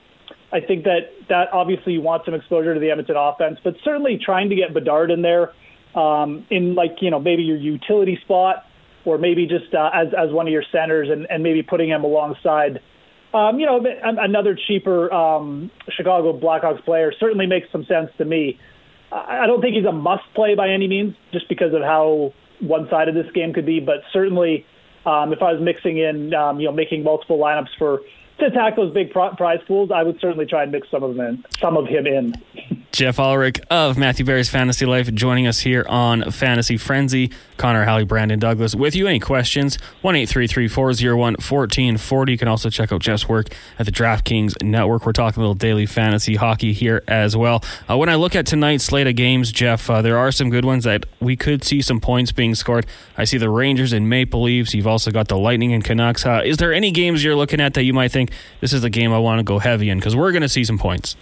[0.52, 4.20] I think that that obviously you want some exposure to the Edmonton offense, but certainly
[4.22, 5.52] trying to get Bedard in there
[5.94, 8.64] um, in like you know maybe your utility spot
[9.04, 12.04] or maybe just uh, as as one of your centers and, and maybe putting him
[12.04, 12.80] alongside
[13.34, 18.58] um, you know another cheaper um, Chicago Blackhawks player certainly makes some sense to me.
[19.12, 22.88] I don't think he's a must play by any means, just because of how one
[22.88, 23.78] sided this game could be.
[23.78, 24.64] But certainly,
[25.04, 28.00] um, if I was mixing in, um, you know, making multiple lineups for
[28.38, 31.26] to attack those big prize pools, I would certainly try and mix some of them
[31.26, 32.34] in, some of him in.
[32.92, 37.30] Geoff Ulrich of Matthew Berry's Fantasy Life joining us here on Fantasy Frenzy.
[37.56, 39.06] Connor Halley, Brandon Douglas with you.
[39.06, 39.78] Any questions?
[40.02, 42.32] 1 401 1440.
[42.32, 45.06] You can also check out Geoff's work at the DraftKings Network.
[45.06, 47.64] We're talking a little daily fantasy hockey here as well.
[47.88, 50.66] Uh, when I look at tonight's slate of games, Geoff, uh, there are some good
[50.66, 52.84] ones that we could see some points being scored.
[53.16, 54.74] I see the Rangers and Maple Leafs.
[54.74, 56.26] You've also got the Lightning and Canucks.
[56.26, 58.90] Uh, is there any games you're looking at that you might think this is the
[58.90, 59.98] game I want to go heavy in?
[59.98, 61.16] Because we're going to see some points.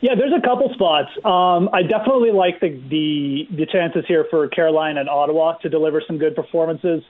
[0.00, 1.08] Yeah, there's a couple spots.
[1.24, 6.02] Um, I definitely like the, the the chances here for Carolina and Ottawa to deliver
[6.06, 7.02] some good performances.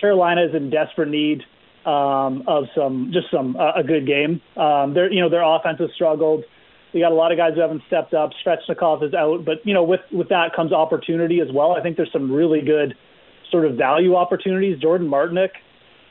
[0.00, 1.42] Carolina is in desperate need
[1.86, 4.40] um, of some just some uh, a good game.
[4.56, 6.44] Um, their you know their offense has struggled.
[6.92, 8.30] You got a lot of guys who haven't stepped up.
[8.44, 11.72] Svechnikov is out, but you know with with that comes opportunity as well.
[11.72, 12.94] I think there's some really good
[13.50, 14.80] sort of value opportunities.
[14.80, 15.50] Jordan Martinook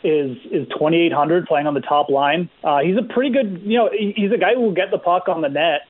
[0.06, 2.50] is is 2800 playing on the top line.
[2.64, 5.28] Uh, he's a pretty good you know he's a guy who will get the puck
[5.28, 5.82] on the net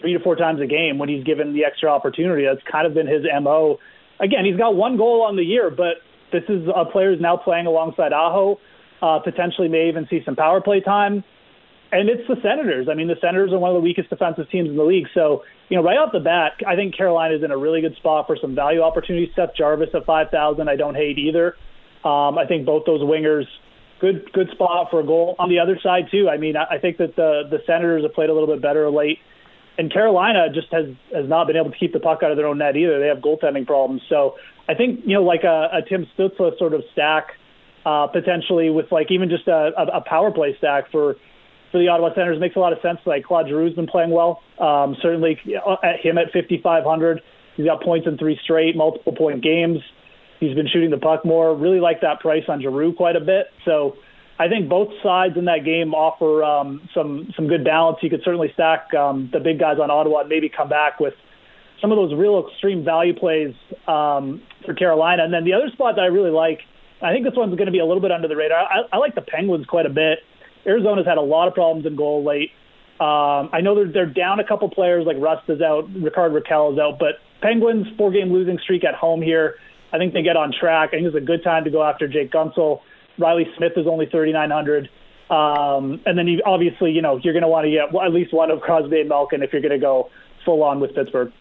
[0.00, 2.44] three to four times a game when he's given the extra opportunity.
[2.44, 3.78] That's kind of been his MO.
[4.20, 5.96] Again, he's got one goal on the year, but
[6.32, 8.58] this is a player who's now playing alongside Aho.
[9.00, 11.24] Uh, potentially may even see some power play time.
[11.90, 12.88] And it's the Senators.
[12.90, 15.08] I mean, the Senators are one of the weakest defensive teams in the league.
[15.12, 17.96] So, you know, right off the bat, I think Carolina is in a really good
[17.96, 19.28] spot for some value opportunities.
[19.36, 21.56] Seth Jarvis at 5,000, I don't hate either.
[22.04, 23.44] Um, I think both those wingers,
[24.00, 25.36] good good spot for a goal.
[25.38, 28.30] On the other side, too, I mean, I think that the, the Senators have played
[28.30, 29.18] a little bit better late
[29.78, 32.46] and Carolina just has has not been able to keep the puck out of their
[32.46, 32.98] own net either.
[33.00, 34.02] They have goaltending problems.
[34.08, 34.36] So
[34.68, 37.32] I think you know like a, a Tim Stützle sort of stack
[37.84, 41.16] uh, potentially with like even just a, a, a power play stack for
[41.70, 42.98] for the Ottawa Senators makes a lot of sense.
[43.06, 44.42] Like Claude Giroux's been playing well.
[44.58, 47.22] Um, certainly uh, at him at 5,500,
[47.56, 49.78] he's got points in three straight, multiple point games.
[50.38, 51.54] He's been shooting the puck more.
[51.56, 53.46] Really like that price on Giroux quite a bit.
[53.64, 53.96] So
[54.38, 57.98] I think both sides in that game offer um, some some good balance.
[58.02, 61.14] You could certainly stack um, the big guys on Ottawa and maybe come back with
[61.80, 63.54] some of those real extreme value plays
[63.86, 65.24] um, for Carolina.
[65.24, 66.60] And then the other spot that I really like,
[67.02, 68.58] I think this one's going to be a little bit under the radar.
[68.58, 70.20] I, I like the Penguins quite a bit.
[70.66, 72.50] Arizona's had a lot of problems in goal late.
[73.00, 76.72] Um, I know they're they're down a couple players like Rust is out, Rickard Rakell
[76.72, 79.56] is out, but Penguins four game losing streak at home here.
[79.92, 80.90] I think they get on track.
[80.92, 82.80] I think it's a good time to go after Jake Guentzel.
[83.18, 84.88] Reilly Smith is only 3,900.
[85.30, 88.34] Um, and then you, obviously, you know, you're going to want to get at least
[88.34, 90.10] one of Crosby and Malkin if you're going to go
[90.44, 91.32] full on with Pittsburgh.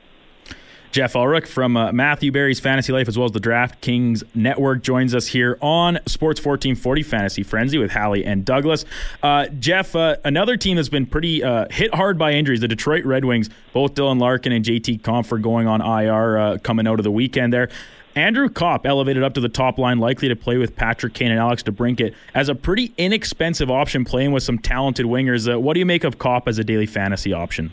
[0.91, 5.15] Geoff Ulrich from uh, Matthew Berry's Fantasy Life as well as the DraftKings Network joins
[5.15, 8.83] us here on Sports 1440 Fantasy Frenzy with Halley and Douglas.
[9.23, 13.05] Uh, Geoff, uh, another team that's been pretty uh, hit hard by injuries, the Detroit
[13.05, 17.03] Red Wings, both Dylan Larkin and JT Compher going on IR uh, coming out of
[17.03, 17.69] the weekend there.
[18.15, 21.39] Andrew Copp elevated up to the top line, likely to play with Patrick Kane and
[21.39, 25.51] Alex DeBrincat as a pretty inexpensive option playing with some talented wingers.
[25.51, 27.71] Uh, what do you make of Copp as a daily fantasy option?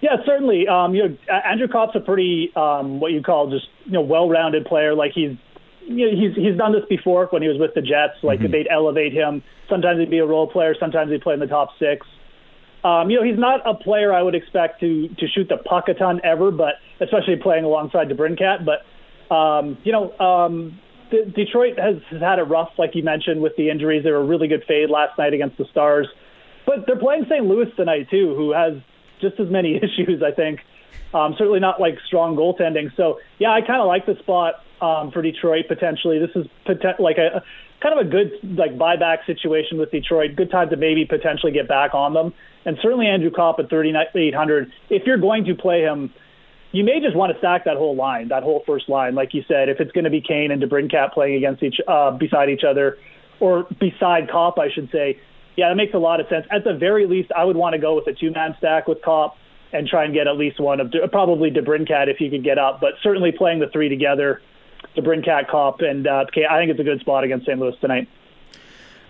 [0.00, 0.68] Yeah, certainly.
[0.68, 4.66] Um, you know, Andrew Copp's a pretty um, what you call just you know well-rounded
[4.66, 4.94] player.
[4.94, 5.36] Like he's
[5.86, 8.22] you know, he's he's done this before when he was with the Jets.
[8.22, 8.52] Like mm-hmm.
[8.52, 9.42] they'd elevate him.
[9.68, 10.74] Sometimes he'd be a role player.
[10.78, 12.06] Sometimes he'd play in the top six.
[12.84, 15.88] Um, you know, he's not a player I would expect to to shoot the puck
[15.88, 18.64] a ton ever, but especially playing alongside DeBrincat.
[18.64, 18.84] But
[19.30, 20.78] um, you know, um,
[21.10, 24.04] D- Detroit has, has had it rough, like you mentioned, with the injuries.
[24.04, 26.08] They were a really good fade last night against the Stars,
[26.66, 27.44] but they're playing St.
[27.44, 28.74] Louis tonight too, who has
[29.20, 30.60] just as many issues, I think.
[31.14, 32.94] Um, certainly not like strong goaltending.
[32.96, 36.18] So yeah, I kind of like the spot um, for Detroit potentially.
[36.18, 37.42] This is poten- like a, a
[37.80, 40.36] kind of a good like buyback situation with Detroit.
[40.36, 42.34] Good time to maybe potentially get back on them.
[42.64, 44.72] And certainly Andrew Copp at 3,800.
[44.90, 46.12] If you're going to play him,
[46.76, 49.42] you may just want to stack that whole line, that whole first line, like you
[49.48, 49.70] said.
[49.70, 52.98] If it's going to be Kane and DeBrincat playing against each uh, beside each other,
[53.40, 55.18] or beside Copp, I should say,
[55.56, 56.46] yeah, that makes a lot of sense.
[56.50, 59.00] At the very least, I would want to go with a two man stack with
[59.00, 59.38] Copp
[59.72, 62.80] and try and get at least one of probably DeBrincat if you could get up,
[62.80, 64.42] but certainly playing the three together,
[64.98, 67.58] DeBrincat, Copp, and uh, I think it's a good spot against St.
[67.58, 68.06] Louis tonight.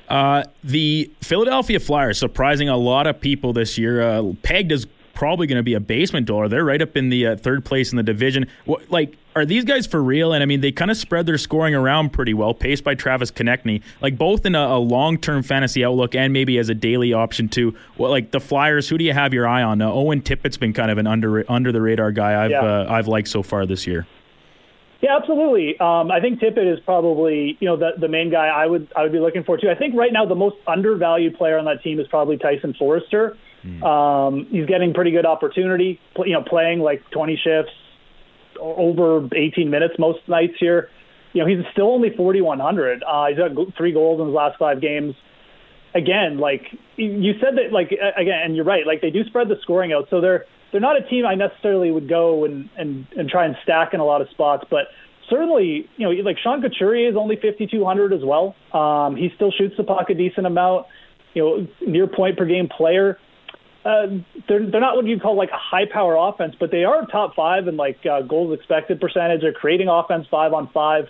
[0.09, 5.49] Uh, the Philadelphia Flyers surprising a lot of people this year, uh, pegged as probably
[5.49, 6.49] going to be a basement door.
[6.49, 8.47] They're right up in the uh, third place in the division.
[8.67, 10.33] What, like, are these guys for real?
[10.33, 13.31] And I mean, they kind of spread their scoring around pretty well, paced by Travis
[13.33, 13.83] Konecny.
[14.01, 17.75] Like both in a, a long-term fantasy outlook and maybe as a daily option too.
[17.99, 19.83] Well, like the Flyers, who do you have your eye on?
[19.83, 22.63] Uh, Owen Tippett's been kind of an under under the radar guy I've yeah.
[22.63, 24.07] uh, I've liked so far this year.
[25.03, 25.79] Yeah, absolutely.
[25.79, 29.03] Um, I think Tippett is probably you know the the main guy I would I
[29.03, 29.69] would be looking for too.
[29.69, 33.37] I think right now the most undervalued player on that team is probably Tyson Foerster.
[33.67, 33.83] Mm.
[33.83, 37.73] Um, he's getting pretty good opportunity, you know, playing like 20 shifts
[38.59, 40.89] over 18 minutes most nights here.
[41.33, 43.03] You know, he's still only 4,100.
[43.03, 45.15] Uh, he's got three goals in his last five games.
[45.95, 46.63] Again, like
[46.97, 48.87] you said that, like again, and you're right.
[48.87, 51.91] Like they do spread the scoring out, so they're they're not a team I necessarily
[51.91, 54.89] would go and and and try and stack in a lot of spots, but
[55.31, 58.55] certainly, you know, like Sean Couturier is only 5,200 as well.
[58.73, 60.87] Um, he still shoots the puck a decent amount.
[61.35, 63.19] You know, near point per game player
[63.87, 64.07] uh,
[64.49, 67.37] they're they're not what you call like a high power offense, but they are top
[67.37, 69.43] five in like uh, goals expected percentage.
[69.43, 71.05] They're creating offense five on five.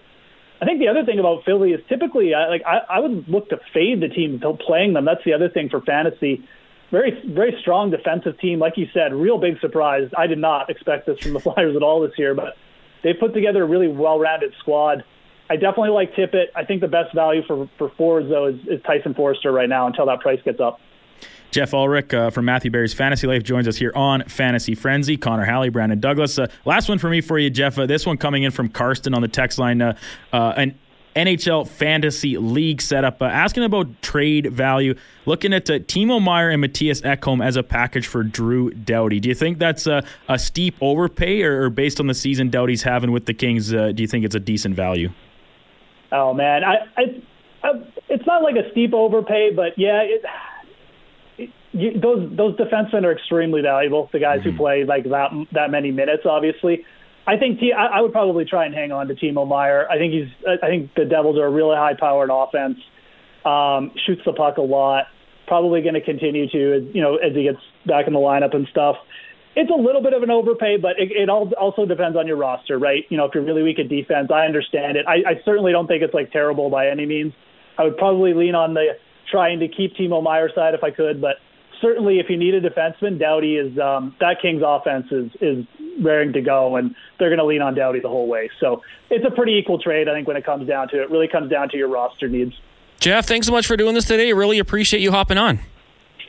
[0.60, 3.48] I think the other thing about Philly is typically uh, like I, I would look
[3.48, 5.06] to fade the team playing them.
[5.06, 6.44] That's the other thing for fantasy.
[6.90, 9.14] Very very strong defensive team, like you said.
[9.14, 10.10] Real big surprise.
[10.16, 12.56] I did not expect this from the Flyers at all this year, but
[13.02, 15.02] they put together a really well rounded squad.
[15.48, 16.46] I definitely like Tippett.
[16.54, 19.86] I think the best value for for forwards though is, is Tyson Foerster right now
[19.86, 20.78] until that price gets up.
[21.50, 25.16] Geoff Ulrich uh, from Matthew Berry's Fantasy Life joins us here on Fantasy Frenzy.
[25.16, 26.38] Connor Halley, Brandon Douglas.
[26.38, 27.78] Uh, last one for me for you, Geoff.
[27.78, 29.80] Uh, this one coming in from Karsten on the text line.
[29.80, 29.96] Uh,
[30.32, 30.78] uh, an
[31.14, 34.94] NHL Fantasy League setup, uh, asking about trade value.
[35.24, 39.18] Looking at Timo Meier and Mattias Ekholm as a package for Drew Doughty.
[39.20, 42.82] Do you think that's a, a steep overpay, or, or, based on the season Doughty's
[42.82, 45.10] having with the Kings, do you think it's a decent value?
[46.12, 47.22] Oh man, I, I,
[47.64, 50.02] I it's not like a steep overpay, but yeah.
[50.02, 50.22] It,
[51.76, 54.08] you, those those defensemen are extremely valuable.
[54.12, 54.50] The guys mm-hmm.
[54.50, 56.84] who play like that that many minutes, obviously.
[57.28, 59.88] I think T, I, I would probably try and hang on to Timo Meier.
[59.90, 60.28] I think he's.
[60.46, 62.78] I think the Devils are a really high-powered offense.
[63.44, 65.06] Um, shoots the puck a lot.
[65.46, 68.66] Probably going to continue to, you know, as he gets back in the lineup and
[68.70, 68.96] stuff.
[69.54, 72.36] It's a little bit of an overpay, but it, it all also depends on your
[72.36, 73.04] roster, right?
[73.08, 75.06] You know, if you're really weak at defense, I understand it.
[75.08, 77.32] I, I certainly don't think it's like terrible by any means.
[77.78, 78.98] I would probably lean on the
[79.30, 81.36] trying to keep Timo Meier side if I could, but
[81.80, 85.64] certainly if you need a defenseman, Doughty is um, that Kings offense is is
[86.02, 88.50] raring to go, and they're going to lean on Doughty the whole way.
[88.60, 91.04] So it's a pretty equal trade, I think, when it comes down to it.
[91.04, 92.52] it really comes down to your roster needs.
[93.00, 94.32] Geoff, thanks so much for doing this today.
[94.32, 95.58] Really appreciate you hopping on.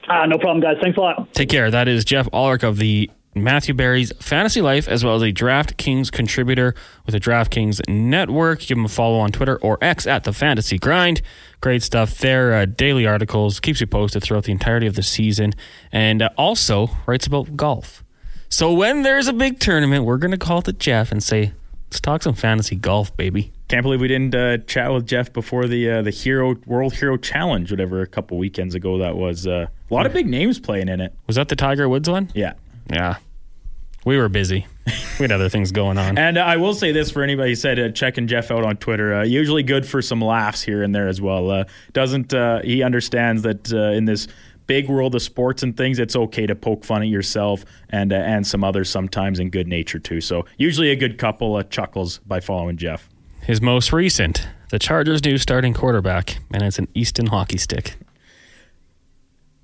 [0.07, 0.77] Uh, no problem, guys.
[0.81, 1.33] Thanks a lot.
[1.33, 1.69] Take care.
[1.69, 3.09] That is Geoff Ulrich of the
[3.43, 8.59] Matthew Berry's Fantasy Life, as well as a DraftKings contributor with the DraftKings Network.
[8.59, 11.21] Give him a follow on Twitter or X at the Fantasy Grind.
[11.61, 12.53] Great stuff there.
[12.53, 15.53] Uh, daily articles, keeps you posted throughout the entirety of the season,
[15.91, 18.03] and uh, also writes about golf.
[18.49, 21.53] So when there's a big tournament, we're going to call to Geoff and say,
[21.87, 23.51] let's talk some fantasy golf, baby.
[23.67, 27.17] Can't believe we didn't uh, chat with Geoff before the uh, the Hero World Hero
[27.17, 29.45] Challenge, whatever a couple weekends ago that was.
[29.45, 31.13] Uh, a lot of big names playing in it.
[31.27, 32.29] Was that the Tiger Woods one?
[32.33, 32.53] Yeah.
[32.89, 33.17] Yeah.
[34.07, 34.65] We were busy.
[35.19, 36.17] We had other things going on.
[36.17, 38.77] And uh, I will say this for anybody who said uh, checking Geoff out on
[38.77, 39.15] Twitter.
[39.15, 41.51] Uh, usually good for some laughs here and there as well.
[41.51, 44.29] Uh, doesn't uh, he understands that uh, in this
[44.65, 48.47] big world of sports and things, it's okay to poke fun at yourself and and
[48.47, 50.21] some others sometimes in good nature too.
[50.21, 53.09] So usually a good couple of chuckles by following Geoff.
[53.41, 57.97] His most recent, the Chargers' new starting quarterback, and it's an Easton hockey stick.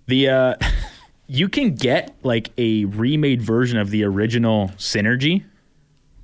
[0.08, 0.58] The
[1.28, 5.44] you can get like a remade version of the original Synergy.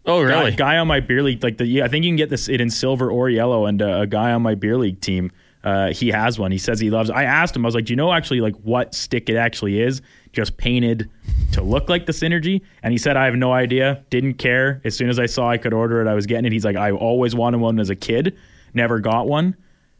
[0.06, 0.52] Oh, really?
[0.52, 2.50] Guy, guy on my beer league, like the yeah, I think you can get this
[2.50, 5.32] it in silver or yellow, and uh, a guy on my beer league team,
[5.64, 6.52] uh, he has one.
[6.52, 7.10] He says he loves.
[7.10, 9.82] I asked him, I was like, do you know actually like what stick it actually
[9.82, 10.02] is?
[10.32, 11.10] Just painted
[11.54, 14.04] to look like the Synergy, and he said I have no idea.
[14.10, 14.82] Didn't care.
[14.84, 16.52] As soon as I saw I could order it, I was getting it.
[16.52, 18.38] He's like, I always wanted one as a kid,
[18.74, 19.56] never got one,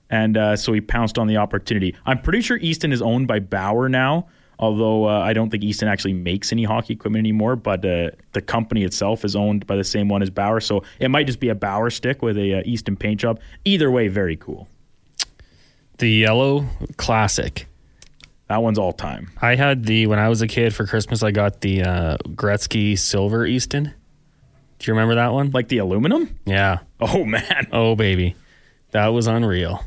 [0.10, 1.96] and uh, so he pounced on the opportunity.
[2.06, 4.28] I'm pretty sure Easton is owned by Bauer now
[4.60, 7.56] although uh, I don't think Easton actually makes any hockey equipment anymore.
[7.56, 11.10] But uh, the company itself is owned by the same one as Bauer, so it
[11.10, 13.40] might just be a Bauer stick with a uh, Easton paint job.
[13.66, 14.68] Either way, very cool.
[15.98, 16.66] The yellow
[16.98, 17.66] classic.
[18.48, 19.32] That one's all time.
[19.42, 21.24] I had the when I was a kid for Christmas.
[21.24, 23.94] I got the uh, Gretzky silver Easton.
[24.80, 25.52] Do you remember that one?
[25.52, 26.40] Like the aluminum?
[26.46, 26.80] Yeah.
[27.00, 27.68] Oh man.
[27.72, 28.36] Oh baby,
[28.92, 29.86] that was unreal.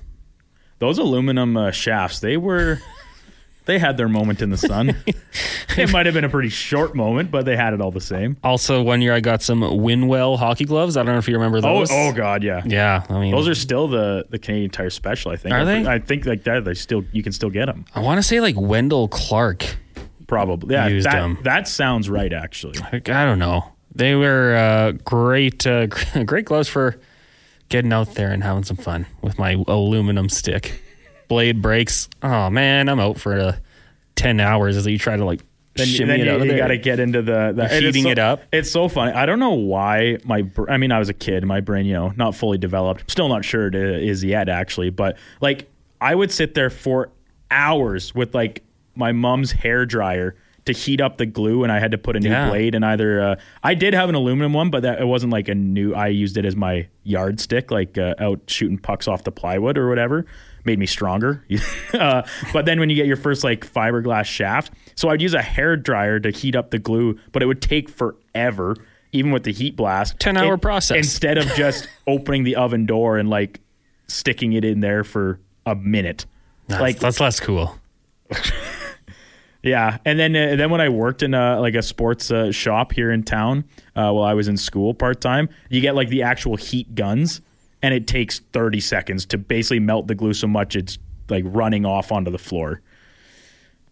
[0.79, 2.81] Those aluminum uh, shafts, they were
[3.65, 4.97] they had their moment in the sun.
[5.77, 8.37] it might have been a pretty short moment, but they had it all the same.
[8.43, 10.97] Also, one year I got some Winwell hockey gloves.
[10.97, 11.89] I don't know if you remember Oh, those.
[11.91, 12.63] oh God, yeah.
[12.67, 13.05] yeah.
[13.09, 15.31] I mean, Those are still the the Canadian Tire Special.
[15.31, 15.55] I think.
[15.55, 15.87] Are they?
[15.87, 16.65] I think like that.
[16.65, 17.85] They still you can still get them.
[17.95, 19.77] I want to say like Wendell Clark.
[20.27, 20.75] Probably.
[20.75, 20.89] Yeah.
[20.89, 21.39] Used that, them.
[21.43, 22.33] that sounds right.
[22.33, 22.79] Actually.
[22.93, 23.73] Like, I don't know.
[23.95, 25.87] They were uh, great, uh,
[26.25, 26.99] great gloves for
[27.69, 30.82] getting out there and having some fun with my aluminum stick.
[31.33, 32.09] Blade breaks.
[32.23, 33.57] Oh man, I'm out for uh,
[34.17, 35.41] ten hours as you try to like
[35.75, 37.73] Then, shimmy then it you, out you got to get into the, the You're and
[37.73, 38.43] it's heating so- it up.
[38.53, 39.13] It's so funny.
[39.13, 40.43] I don't know why my.
[40.43, 41.45] br- I mean, I was a kid.
[41.45, 43.11] My brain, you know, not fully developed.
[43.11, 44.91] Still not sure it is yet, actually.
[44.91, 47.11] But like, I would sit there for
[47.51, 48.63] hours with like
[48.95, 52.21] my mom's hair dryer to heat up the glue, and I had to put a
[52.21, 52.49] new Yeah.
[52.49, 52.75] blade.
[52.77, 55.55] And either uh, I did have an aluminum one, but that it wasn't like a
[55.55, 55.95] new.
[55.95, 59.89] I used it as my yardstick, like uh, out shooting pucks off the plywood or
[59.89, 60.25] whatever.
[60.65, 61.45] Made me stronger.
[61.95, 62.23] uh,
[62.53, 65.77] but then when you get your first like fiberglass shaft, so I'd use a hair
[65.77, 68.77] dryer to heat up the glue, but it would take forever,
[69.13, 70.19] even with the heat blast.
[70.19, 70.97] 10-hour It- process.
[70.97, 73.61] Instead of just opening the oven door and like
[74.07, 76.27] sticking it in there for a minute.
[76.69, 77.77] That's, like that's less cool.
[79.63, 82.93] yeah, and then uh, then when I worked in a, like a sports uh, shop
[82.93, 86.23] here in town uh, while I was in school part time, you get like the
[86.23, 87.41] actual heat guns,
[87.83, 91.85] and it takes thirty seconds to basically melt the glue so much it's like running
[91.85, 92.81] off onto the floor.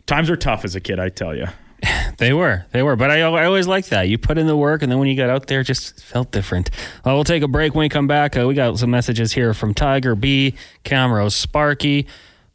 [0.06, 1.46] Times were tough as a kid, I tell you.
[2.18, 4.02] They were, they were, but I, I always liked that.
[4.02, 6.30] You put in the work, and then when you got out there, it just felt
[6.30, 6.68] different.
[7.02, 7.74] Well, we'll take a break.
[7.74, 12.06] When we come back, uh, we got some messages here from Tiger B, Camero, Sparky.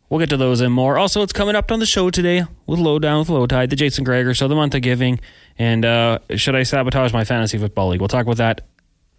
[0.07, 0.99] We'll get to those and more.
[0.99, 4.35] Also, it's coming up on the show today with Lowdown with Lowetide, the Jason Gregor
[4.35, 5.19] show, the month of giving,
[5.57, 8.01] and uh, should I sabotage my fantasy football league?
[8.01, 8.61] We'll talk about that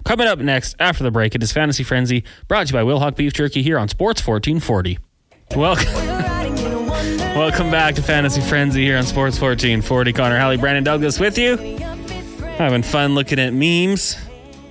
[0.07, 1.35] coming up next after the break.
[1.35, 4.99] It is Fantasy Frenzy, brought to you by Wilhauk Beef Jerky here on Sports 1440.
[5.57, 5.93] Welcome.
[7.37, 10.13] Welcome back to Fantasy Frenzy here on Sports 1440.
[10.13, 11.57] Connor Halley, Brandon Douglas with you.
[12.57, 14.17] Having fun looking at memes.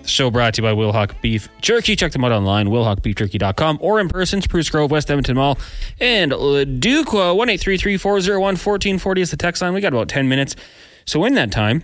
[0.01, 1.95] The show brought to you by Wilhauk Beef Jerky.
[1.95, 5.59] Check them out online, wilhaukbeefjerky.com, or in person, Spruce Grove, West Edmonton Mall,
[5.99, 7.13] and Leduc.
[7.13, 9.73] 1 1440 is the text line.
[9.73, 10.55] We got about 10 minutes.
[11.05, 11.83] So in that time,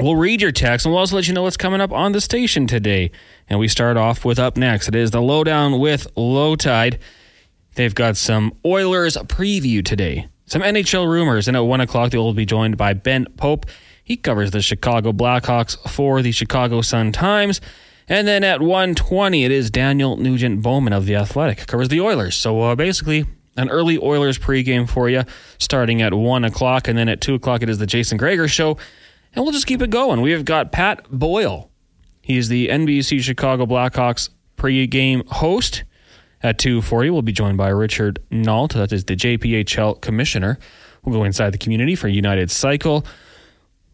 [0.00, 2.20] We'll read your text and we'll also let you know what's coming up on the
[2.20, 3.10] station today.
[3.48, 4.86] And we start off with up next.
[4.86, 7.00] It is the lowdown with Lowetide.
[7.74, 12.32] They've got some Oilers preview today, some NHL rumors, and at one o'clock they will
[12.32, 13.66] be joined by Ben Pope.
[14.04, 17.60] He covers the Chicago Blackhawks for the Chicago Sun Times.
[18.08, 22.36] And then at 1.20, it is Daniel Nugent Bowman of The Athletic, covers the Oilers.
[22.36, 25.24] So uh, basically, an early Oilers pregame for you,
[25.58, 26.86] starting at 1 o'clock.
[26.86, 28.78] And then at 2 o'clock, it is the Jason Gregor Show.
[29.34, 30.20] And we'll just keep it going.
[30.20, 31.70] We've got Pat Boyle.
[32.22, 35.84] He's the NBC Chicago Blackhawks pregame host.
[36.40, 38.74] At 2.40, we'll be joined by Richard Nault.
[38.74, 40.56] That is the JPHL commissioner.
[41.04, 43.04] We'll go inside the community for United Cycle.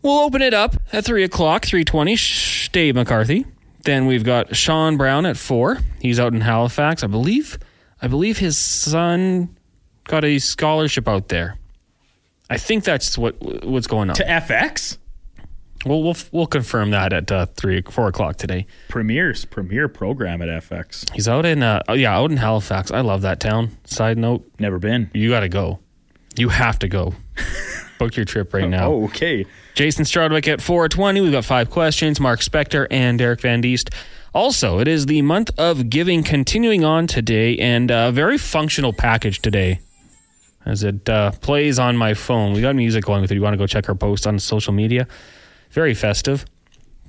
[0.03, 3.47] We'll open it up at 3 o'clock, 3.20, Sh- Dave McCarthy.
[3.85, 5.79] Then we've got Sean Brown at 4.
[6.01, 7.03] He's out in Halifax.
[7.03, 7.59] I believe
[8.03, 9.57] I believe his son
[10.05, 11.57] got a scholarship out there.
[12.51, 14.17] I think that's what what's going on.
[14.17, 14.99] To FX?
[15.85, 18.67] We'll we'll, we'll confirm that at uh, three four o'clock today.
[18.89, 21.13] Premier's premier program at FX.
[21.13, 22.91] He's out in uh, oh, yeah out in Halifax.
[22.91, 23.77] I love that town.
[23.85, 25.11] Side note, Never been.
[25.15, 25.81] you got to go.
[26.37, 27.15] You have to go.
[27.99, 28.91] book your trip right now.
[28.91, 29.47] Oh, okay.
[29.75, 31.21] Jason Strudwick at 420.
[31.21, 32.21] We've got five questions.
[32.21, 33.91] Mark Spector and Derek Van Diest.
[34.35, 39.41] Also, it is the month of giving continuing on today, and a very functional package
[39.41, 39.79] today
[40.67, 42.53] as it uh, plays on my phone.
[42.53, 43.35] We got music going with it.
[43.35, 45.07] You want to go check our post on social media?
[45.75, 46.45] Very festive.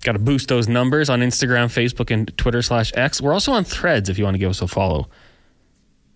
[0.02, 3.22] Got to boost those numbers on Instagram, Facebook, and Twitter slash X.
[3.22, 5.08] We're also on Threads if you want to give us a follow.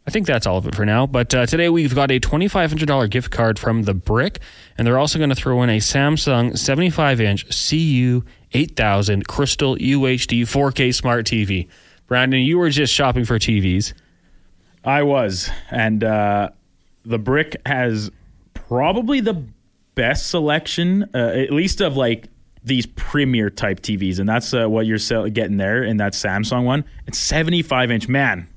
[0.07, 1.05] I think that's all of it for now.
[1.05, 4.39] But uh, today we've got a $2,500 gift card from The Brick,
[4.75, 10.41] and they're also going to throw in a Samsung 75 inch CU 8000 Crystal UHD
[10.41, 11.67] 4K Smart TV.
[12.07, 13.93] Brandon, you were just shopping for TVs.
[14.83, 15.51] I was.
[15.69, 16.49] And uh,
[17.05, 18.09] The Brick has
[18.55, 19.45] probably the
[19.93, 22.29] best selection, uh, at least of like
[22.63, 24.19] these premier type TVs.
[24.19, 26.85] And that's uh, what you're getting there in that Samsung one.
[27.07, 28.07] It's 75 inch.
[28.07, 28.47] Man,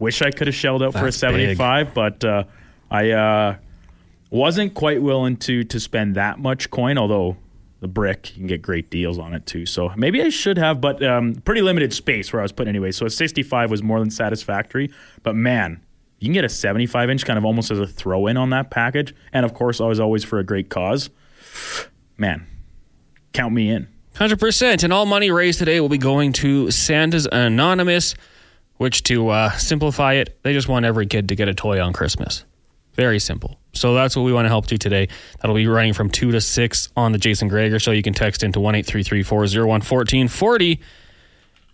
[0.00, 1.94] Wish I could have shelled out That's for a 75, big.
[1.94, 2.44] but uh,
[2.90, 3.56] I uh,
[4.30, 6.96] wasn't quite willing to to spend that much coin.
[6.96, 7.36] Although
[7.80, 9.66] the brick, you can get great deals on it too.
[9.66, 12.92] So maybe I should have, but um, pretty limited space where I was putting anyway.
[12.92, 14.90] So a 65 was more than satisfactory.
[15.22, 15.82] But man,
[16.18, 18.70] you can get a 75 inch kind of almost as a throw in on that
[18.70, 19.14] package.
[19.34, 21.10] And of course, I was always for a great cause.
[22.16, 22.46] Man,
[23.32, 23.88] count me in.
[24.16, 24.84] 100%.
[24.84, 28.14] And all money raised today will be going to Santa's Anonymous
[28.80, 31.92] which to uh, simplify it, they just want every kid to get a toy on
[31.92, 32.46] Christmas.
[32.94, 33.58] Very simple.
[33.74, 35.08] So that's what we want to help do today.
[35.38, 37.90] That'll be running from 2 to 6 on the Jason Gregor Show.
[37.90, 40.80] You can text into 1 1440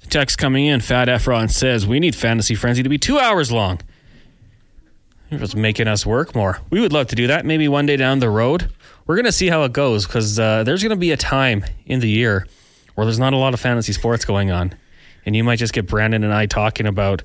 [0.01, 3.53] The text coming in, Fat Efron says, We need Fantasy Frenzy to be two hours
[3.53, 3.79] long.
[5.31, 6.59] You're making us work more.
[6.71, 7.47] We would love to do that.
[7.47, 8.69] Maybe one day down the road.
[9.07, 11.65] We're going to see how it goes because uh, there's going to be a time
[11.85, 12.47] in the year
[12.95, 14.75] where there's not a lot of fantasy sports going on
[15.27, 17.25] and you might just get Brandon and I talking about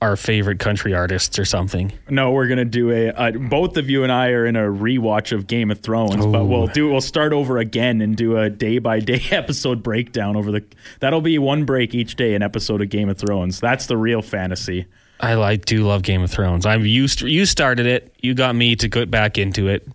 [0.00, 1.92] our favorite country artists or something.
[2.08, 3.10] No, we're gonna do a.
[3.10, 6.32] Uh, both of you and I are in a rewatch of Game of Thrones, Ooh.
[6.32, 6.90] but we'll do.
[6.90, 10.64] We'll start over again and do a day by day episode breakdown over the.
[11.00, 13.60] That'll be one break each day, an episode of Game of Thrones.
[13.60, 14.86] That's the real fantasy.
[15.20, 16.66] I like do love Game of Thrones.
[16.66, 17.22] I'm used.
[17.22, 18.14] You started it.
[18.20, 19.86] You got me to get back into it.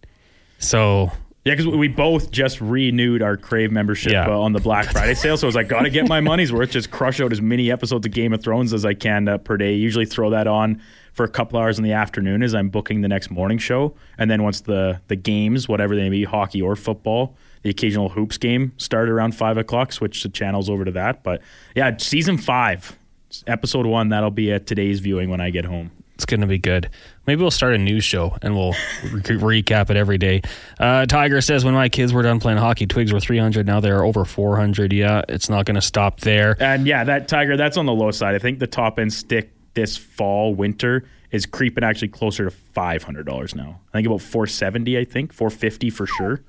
[0.60, 1.12] So
[1.46, 4.28] yeah, because we both just renewed our Crave membership yeah.
[4.28, 6.72] uh, on the Black Friday sale, so I was like, gotta get my money's worth.
[6.72, 9.56] Just crush out as many episodes of Game of Thrones as I can uh, per
[9.58, 9.74] day.
[9.74, 10.82] Usually throw that on
[11.14, 14.30] for a couple hours in the afternoon as I'm booking the next morning show, and
[14.30, 18.38] then once the the games, whatever they may be, hockey or football, the occasional hoops
[18.38, 19.94] game start around five o'clock.
[19.94, 21.24] Switch the channels over to that.
[21.24, 21.42] But
[21.74, 23.00] yeah, season five,
[23.48, 25.92] episode one, that'll be at today's viewing when I get home.
[26.20, 26.90] It's going to be good.
[27.28, 28.74] Maybe we'll start a news show and we'll
[29.06, 30.42] re- recap it every day.
[30.78, 33.66] Uh, Tiger says, when my kids were done playing hockey, twigs were 300.
[33.66, 34.92] Now they're over 400.
[34.92, 36.62] Yeah, it's not going to stop there.
[36.62, 38.36] And yeah, that Tiger, that's on the low side.
[38.36, 43.56] I think the top end stick this fall, winter is creeping actually closer to $500
[43.56, 43.80] now.
[43.94, 46.44] I think about 470, I think, 450 for sure.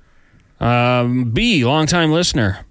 [0.59, 2.65] Um, B, longtime listener.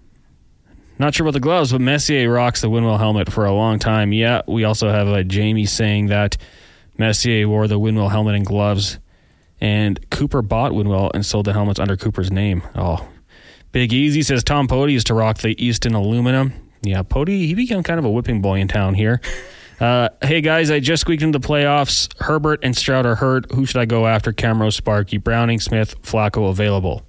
[0.99, 4.13] Not sure about the gloves, but Messier rocks the Winwell helmet for a long time.
[4.13, 6.37] Yeah, we also have a Jamie saying that
[7.01, 8.99] Messier wore the Winwell helmet and gloves,
[9.61, 12.63] and Cooper bought Winwell and sold the helmets under Cooper's name.
[12.77, 13.09] Oh,
[13.73, 16.53] Big Easy says Tom Poti used to rock the Easton aluminum.
[16.83, 19.21] Yeah, Poti, he became kind of a whipping boy in town here.
[19.81, 22.11] Uh, hey guys, I just squeaked into the playoffs.
[22.21, 23.51] Herbert and Stroud are hurt.
[23.53, 24.31] Who should I go after?
[24.31, 27.03] Camero, Sparky, Browning, Smith, Flacco available.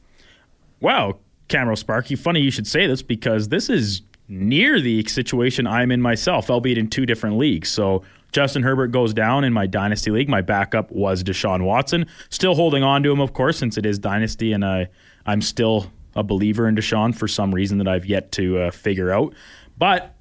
[0.80, 1.20] Wow,
[1.50, 2.16] Camero, Sparky.
[2.16, 6.78] Funny you should say this because this is near the situation I'm in myself, albeit
[6.78, 7.70] in two different leagues.
[7.70, 10.30] So Justin Herbert goes down in my dynasty league.
[10.30, 12.06] My backup was Deshaun Watson.
[12.30, 14.90] Still holding on to him, of course, since it is dynasty, and I
[15.26, 19.12] I'm still a believer in Deshaun for some reason that I've yet to uh, figure
[19.12, 19.34] out.
[19.78, 20.14] But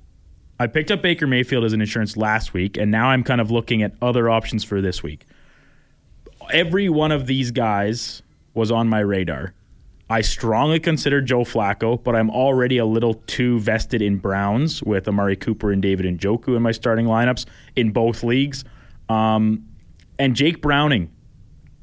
[0.58, 3.50] I picked up Baker Mayfield as an insurance last week, and now I'm kind of
[3.50, 5.24] looking at other options for this week.
[6.52, 8.22] Every one of these guys
[8.54, 9.54] was on my radar.
[10.10, 15.06] I strongly consider Joe Flacco, but I'm already a little too vested in Browns with
[15.06, 17.46] Amari Cooper and David and Njoku in my starting lineups
[17.76, 18.64] in both leagues.
[19.08, 19.68] Um,
[20.18, 21.12] and Jake Browning,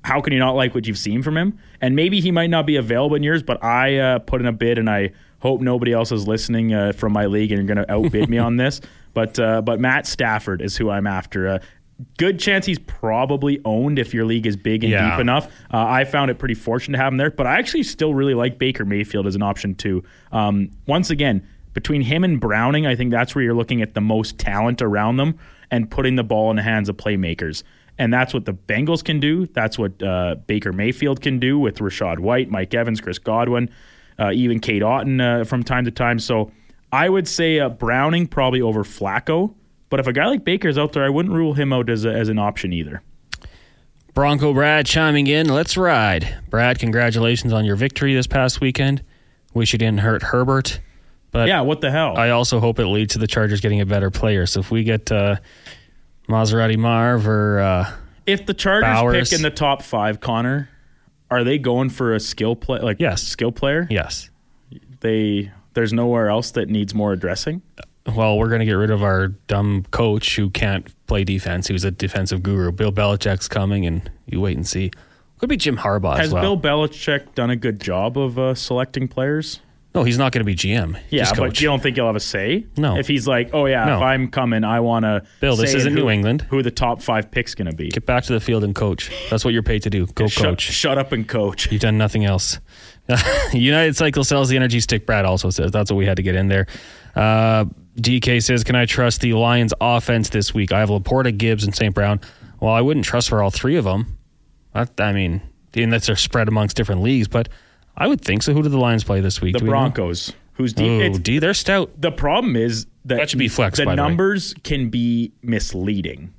[0.03, 1.57] how can you not like what you've seen from him?
[1.79, 4.51] And maybe he might not be available in yours, but I uh, put in a
[4.51, 7.85] bid, and I hope nobody else is listening uh, from my league and you're going
[7.85, 8.81] to outbid me on this.
[9.13, 11.59] But uh, but Matt Stafford is who I'm after.
[12.17, 15.11] Good chance he's probably owned if your league is big and yeah.
[15.11, 15.47] deep enough.
[15.73, 18.35] Uh, I found it pretty fortunate to have him there, but I actually still really
[18.35, 20.03] like Baker Mayfield as an option too.
[20.31, 24.01] Um, once again, between him and Browning, I think that's where you're looking at the
[24.01, 25.39] most talent around them
[25.71, 27.63] and putting the ball in the hands of playmakers.
[27.97, 29.47] And that's what the Bengals can do.
[29.47, 33.69] That's what uh, Baker Mayfield can do with Rachaad White, Mike Evans, Chris Godwin,
[34.19, 36.19] uh, even Cade Otton uh, from time to time.
[36.19, 36.51] So
[36.91, 39.53] I would say uh, Browning probably over Flacco.
[39.89, 42.11] But if a guy like Baker's out there, I wouldn't rule him out as, a,
[42.13, 43.01] as an option either.
[44.13, 45.47] Bronco Brad chiming in.
[45.47, 46.39] Let's ride.
[46.49, 49.03] Brad, congratulations on your victory this past weekend.
[49.53, 50.79] Wish you didn't hurt Herbert.
[51.31, 52.17] But yeah, what the hell?
[52.17, 54.45] I also hope it leads to the Chargers getting a better player.
[54.45, 55.37] So if we get uh,
[56.27, 57.59] Maserati Marv or.
[57.59, 57.91] Uh,
[58.25, 59.29] if the Chargers Bowers.
[59.29, 60.69] pick in the top five, Connor,
[61.29, 63.23] are they going for a skill play like Yes.
[63.23, 63.87] skill player?
[63.89, 64.29] yes.
[65.01, 67.61] They there's nowhere else that needs more addressing.
[68.15, 71.67] Well, we're going to get rid of our dumb coach who can't play defense.
[71.67, 72.71] Who's a defensive guru.
[72.71, 74.91] Bill Belichick's coming, and you wait and see.
[75.39, 76.55] Could be Jim Harbaugh Has as well.
[76.55, 79.59] Bill Belichick done a good job of uh, selecting players?
[79.95, 80.99] no, he's not going to be GM.
[81.09, 82.67] Yeah, but you don't think he'll have a say?
[82.77, 82.97] No.
[82.99, 83.95] If he's like, oh yeah, No.
[83.97, 85.23] if I'm coming, I want to.
[85.39, 86.43] Bill, this isn't New England.
[86.51, 87.89] Who the top five picks going to be?
[87.89, 89.11] Get back to the field and coach.
[89.31, 90.05] That's what you're paid to do.
[90.05, 90.61] Go shut, coach.
[90.61, 91.71] Shut up and coach.
[91.71, 92.59] You've done nothing else.
[93.53, 95.07] United Cycle sells the Synergy stick.
[95.07, 96.67] Brad also says that's what we had to get in there.
[97.15, 97.65] Uh,
[97.97, 100.71] DK says, "Can I trust the Lions' offense this week?
[100.71, 101.93] I have LaPorta, Gibbs, and St.
[101.93, 102.19] Brown.
[102.59, 104.17] Well, I wouldn't trust for all three of them.
[104.75, 105.41] I, I mean,
[105.75, 107.49] unless they're spread amongst different leagues, but
[107.95, 108.53] I would think so.
[108.53, 109.53] Who do the Lions play this week?
[109.57, 109.71] The we know?
[109.71, 111.03] Broncos, who's D?
[111.03, 111.91] Oh, D, they're stout.
[111.99, 113.95] the problem is that, That should be flex, The the way.
[113.95, 116.33] numbers can be misleading,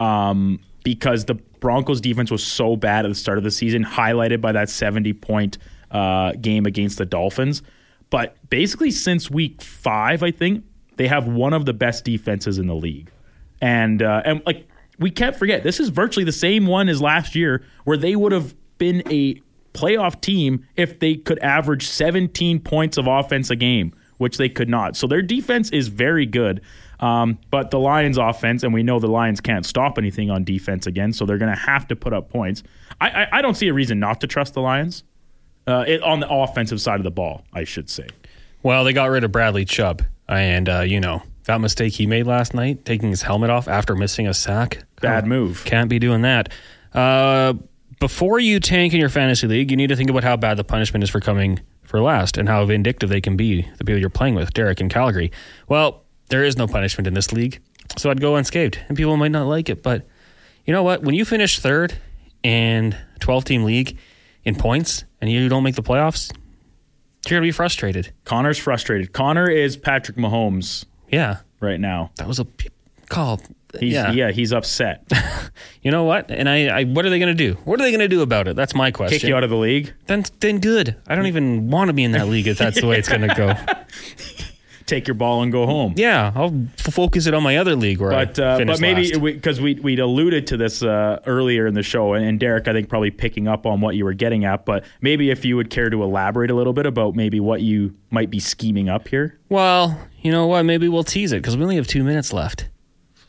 [0.00, 4.40] um, because the Broncos' defense was so bad at the start of the season, highlighted
[4.42, 5.56] by that seventy-point
[5.90, 7.62] uh, game against the Dolphins.
[8.10, 10.64] But basically, since week five, I think
[10.96, 13.10] they have one of the best defenses in the league,
[13.60, 14.68] and uh, and like
[14.98, 18.32] we can't forget, this is virtually the same one as last year, where they would
[18.32, 19.40] have been a
[19.72, 24.68] playoff team if they could average 17 points of offense a game, which they could
[24.68, 24.96] not.
[24.96, 26.60] So their defense is very good.
[27.00, 30.86] Um, but the Lions' offense, and we know the Lions can't stop anything on defense
[30.86, 32.62] again, so they're going to have to put up points.
[33.00, 35.02] I, I, I don't see a reason not to trust the Lions
[35.66, 38.06] uh, it, on the offensive side of the ball, I should say.
[38.62, 42.26] Well, they got rid of Bradley Chubb, and uh, you know that mistake he made
[42.26, 44.84] last night, taking his helmet off after missing a sack.
[45.00, 45.64] Bad Oh, move.
[45.64, 46.50] Can't be doing that.
[46.92, 47.54] Uh,
[48.00, 50.64] before you tank in your fantasy league, you need to think about how bad the
[50.64, 54.08] punishment is for coming for last and how vindictive they can be, the people you're
[54.10, 55.30] playing with, Derek in Calgary.
[55.68, 57.60] Well, there is no punishment in this league,
[57.96, 58.78] so I'd go unscathed.
[58.88, 60.06] And people might not like it, but
[60.64, 61.02] you know what?
[61.02, 61.94] When you finish third
[62.42, 63.98] in 12 team league
[64.44, 66.32] in points and you don't make the playoffs,
[67.30, 68.12] you're to be frustrated.
[68.24, 69.12] Connor's frustrated.
[69.12, 72.10] Connor is Patrick Mahomes Yeah, right now.
[72.16, 72.68] that was a p-
[73.08, 73.40] call.
[73.80, 74.12] He's, yeah.
[74.12, 74.30] yeah.
[74.30, 75.10] he's upset.
[75.82, 76.30] You know what?
[76.30, 77.58] And I, I, what are they going to do?
[77.64, 78.56] What are they going to do about it?
[78.56, 79.18] That's my question.
[79.18, 79.92] Kick you out of the league.
[80.06, 80.96] then, then good.
[81.06, 83.20] I don't even want to be in that league if that's the way it's going
[83.28, 83.52] to go.
[84.86, 85.94] Take your ball and go home.
[85.96, 89.58] Yeah, I'll f- focus it on my other league where But uh, but maybe because
[89.58, 92.90] we, we'd alluded to this uh, earlier in the show, and, and Derek, I think
[92.90, 94.66] probably picking up on what you were getting at.
[94.66, 97.94] But maybe if you would care to elaborate a little bit about maybe what you
[98.10, 100.64] might be scheming up here well, you know what?
[100.64, 102.68] Maybe we'll tease it because we only have two minutes left.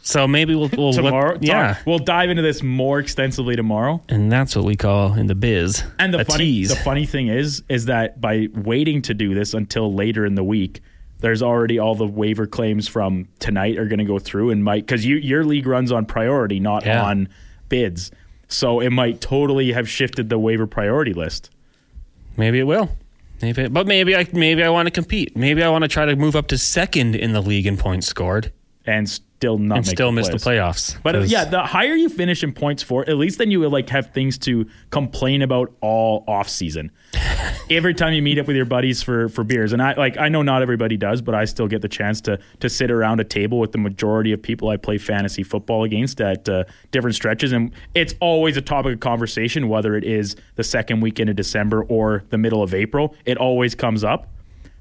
[0.02, 1.38] So maybe we'll, we'll let- tomorrow.
[1.42, 4.04] yeah, Talk- we'll dive into this more extensively tomorrow.
[4.10, 6.70] and that's what we call in the biz And the a funny tease.
[6.70, 10.44] the funny thing is is that by waiting to do this until later in the
[10.44, 10.82] week,
[11.20, 14.86] there's already all the waiver claims from tonight are going to go through and might
[14.86, 17.04] because you your league runs on priority, not Yeah.
[17.04, 17.30] on
[17.70, 18.12] bids.
[18.48, 21.50] So it might totally have shifted the waiver priority list.
[22.38, 22.90] Maybe it will.
[23.42, 25.36] Maybe, but maybe I maybe I want to compete.
[25.36, 28.08] Maybe I want to try to move up to second in the league in points
[28.08, 28.52] scored
[28.86, 30.98] and still not and still the miss the playoffs.
[31.04, 33.68] But uh, 'Cause- yeah, the higher you finish in points for, at least then you
[33.70, 36.92] like have things to complain about all off season.
[37.70, 40.30] Every time you meet up with your buddies for for beers, and I like I
[40.30, 43.24] know not everybody does, but I still get the chance to to sit around a
[43.24, 47.52] table with the majority of people I play fantasy football against at uh, different stretches,
[47.52, 51.84] and it's always a topic of conversation, whether it is the second weekend of December
[51.84, 53.16] or the middle of April.
[53.26, 54.32] It always comes up.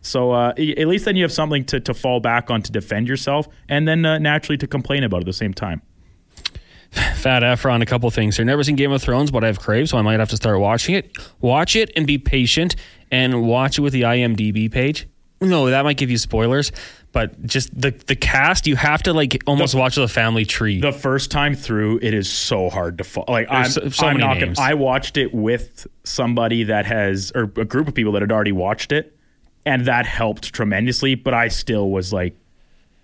[0.05, 3.09] So uh, at least then you have something to, to fall back on to defend
[3.09, 5.81] yourself, and then uh, naturally to complain about at the same time.
[7.17, 8.45] Fat Efron, a couple things here.
[8.45, 10.61] Never seen Game of Thrones, but I have crave, so I might have to start
[10.61, 11.17] watching it.
[11.41, 12.77] Watch it and be patient,
[13.11, 15.09] and watch it with the IMDb page.
[15.41, 16.71] No, that might give you spoilers,
[17.13, 20.81] but just the the cast, you have to like almost The- watch the family tree.
[20.81, 23.27] The first time through, it is so hard to follow.
[23.29, 24.55] Like I'm, so- so I'm many not gonna-.
[24.71, 28.53] I watched it with somebody that has, or a group of people that had already
[28.53, 29.14] watched it,
[29.67, 31.15] and that helped tremendously.
[31.15, 32.37] But I still was like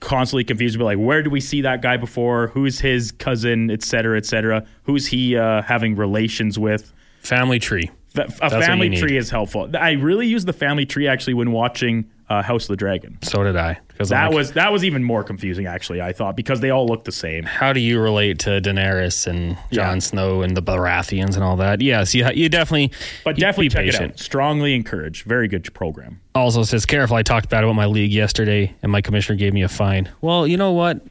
[0.00, 0.78] constantly confused.
[0.78, 2.48] But like, where do we see that guy before?
[2.48, 4.66] Who's his cousin, et cetera, et cetera?
[4.84, 6.92] Who's he uh, having relations with?
[7.22, 7.90] family tree.
[8.16, 9.70] A you family tree is helpful.
[9.78, 13.18] I really use the family tree actually when watching uh, House of the Dragon.
[13.22, 13.78] So did I.
[13.88, 16.00] Because That was that was even more confusing actually.
[16.00, 17.42] I thought because they all look the same.
[17.44, 19.98] how do you relate to Daenerys and Jon Yeah.
[19.98, 21.82] Snow and the Baratheons and all that?
[21.82, 22.92] Yes, you, you definitely.
[23.24, 24.04] But you definitely check patient.
[24.04, 24.18] it out.
[24.20, 25.24] Strongly encourage.
[25.24, 26.20] Very good program.
[26.34, 27.16] Also says, careful.
[27.16, 30.08] I talked bad about my league yesterday, and my commissioner gave me a fine.
[30.22, 31.04] Well, you know what?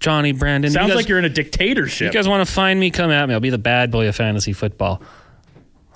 [0.00, 0.70] Johnny Brandon.
[0.72, 2.06] Sounds you guys, like you're in a dictatorship.
[2.12, 2.90] You guys want to find me?
[2.90, 3.34] Come at me.
[3.34, 5.02] I'll be the bad boy of fantasy football.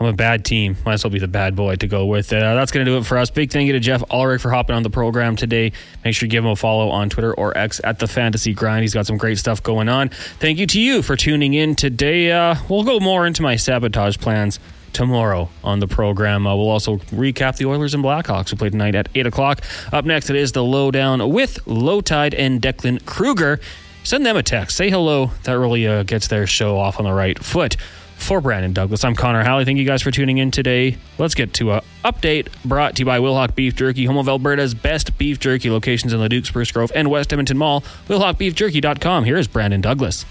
[0.01, 0.77] I'm a bad team.
[0.87, 2.33] Might as well be the bad boy to go with.
[2.33, 3.31] Uh, that's going to do it for us.
[3.31, 5.73] Big thank you to Geoff Ulrich for hopping on the program today.
[6.05, 8.83] Make sure you give him a follow on Twitter or X at the Fantasy Grind.
[8.83, 10.11] He's got some great stuff going on.
[10.39, 12.31] Thank you to you for tuning in today.
[12.31, 14.61] Uh, we'll go more into my sabotage plans
[14.93, 16.47] tomorrow on the program.
[16.47, 19.63] Uh, we'll also recap the Oilers and Blackhawks who played tonight at 8 o'clock.
[19.93, 23.59] Up next, it is the lowdown with Lowetide and Declan Kruger.
[24.05, 24.77] Send them a text.
[24.77, 25.33] Say hello.
[25.43, 27.77] That really uh, gets their show off on the right foot.
[28.19, 29.65] For Brandon Douglas, I'm Connor Halley.
[29.65, 30.99] Thank you guys for tuning in today.
[31.17, 34.75] Let's get to a update brought to you by Wilhauk Beef Jerky, home of Alberta's
[34.75, 37.81] best beef jerky locations in Leduc, Spruce Grove, and West Edmonton Mall.
[38.09, 39.25] WilhaukBeefJerky.com.
[39.25, 40.27] Here is Brandon Douglas.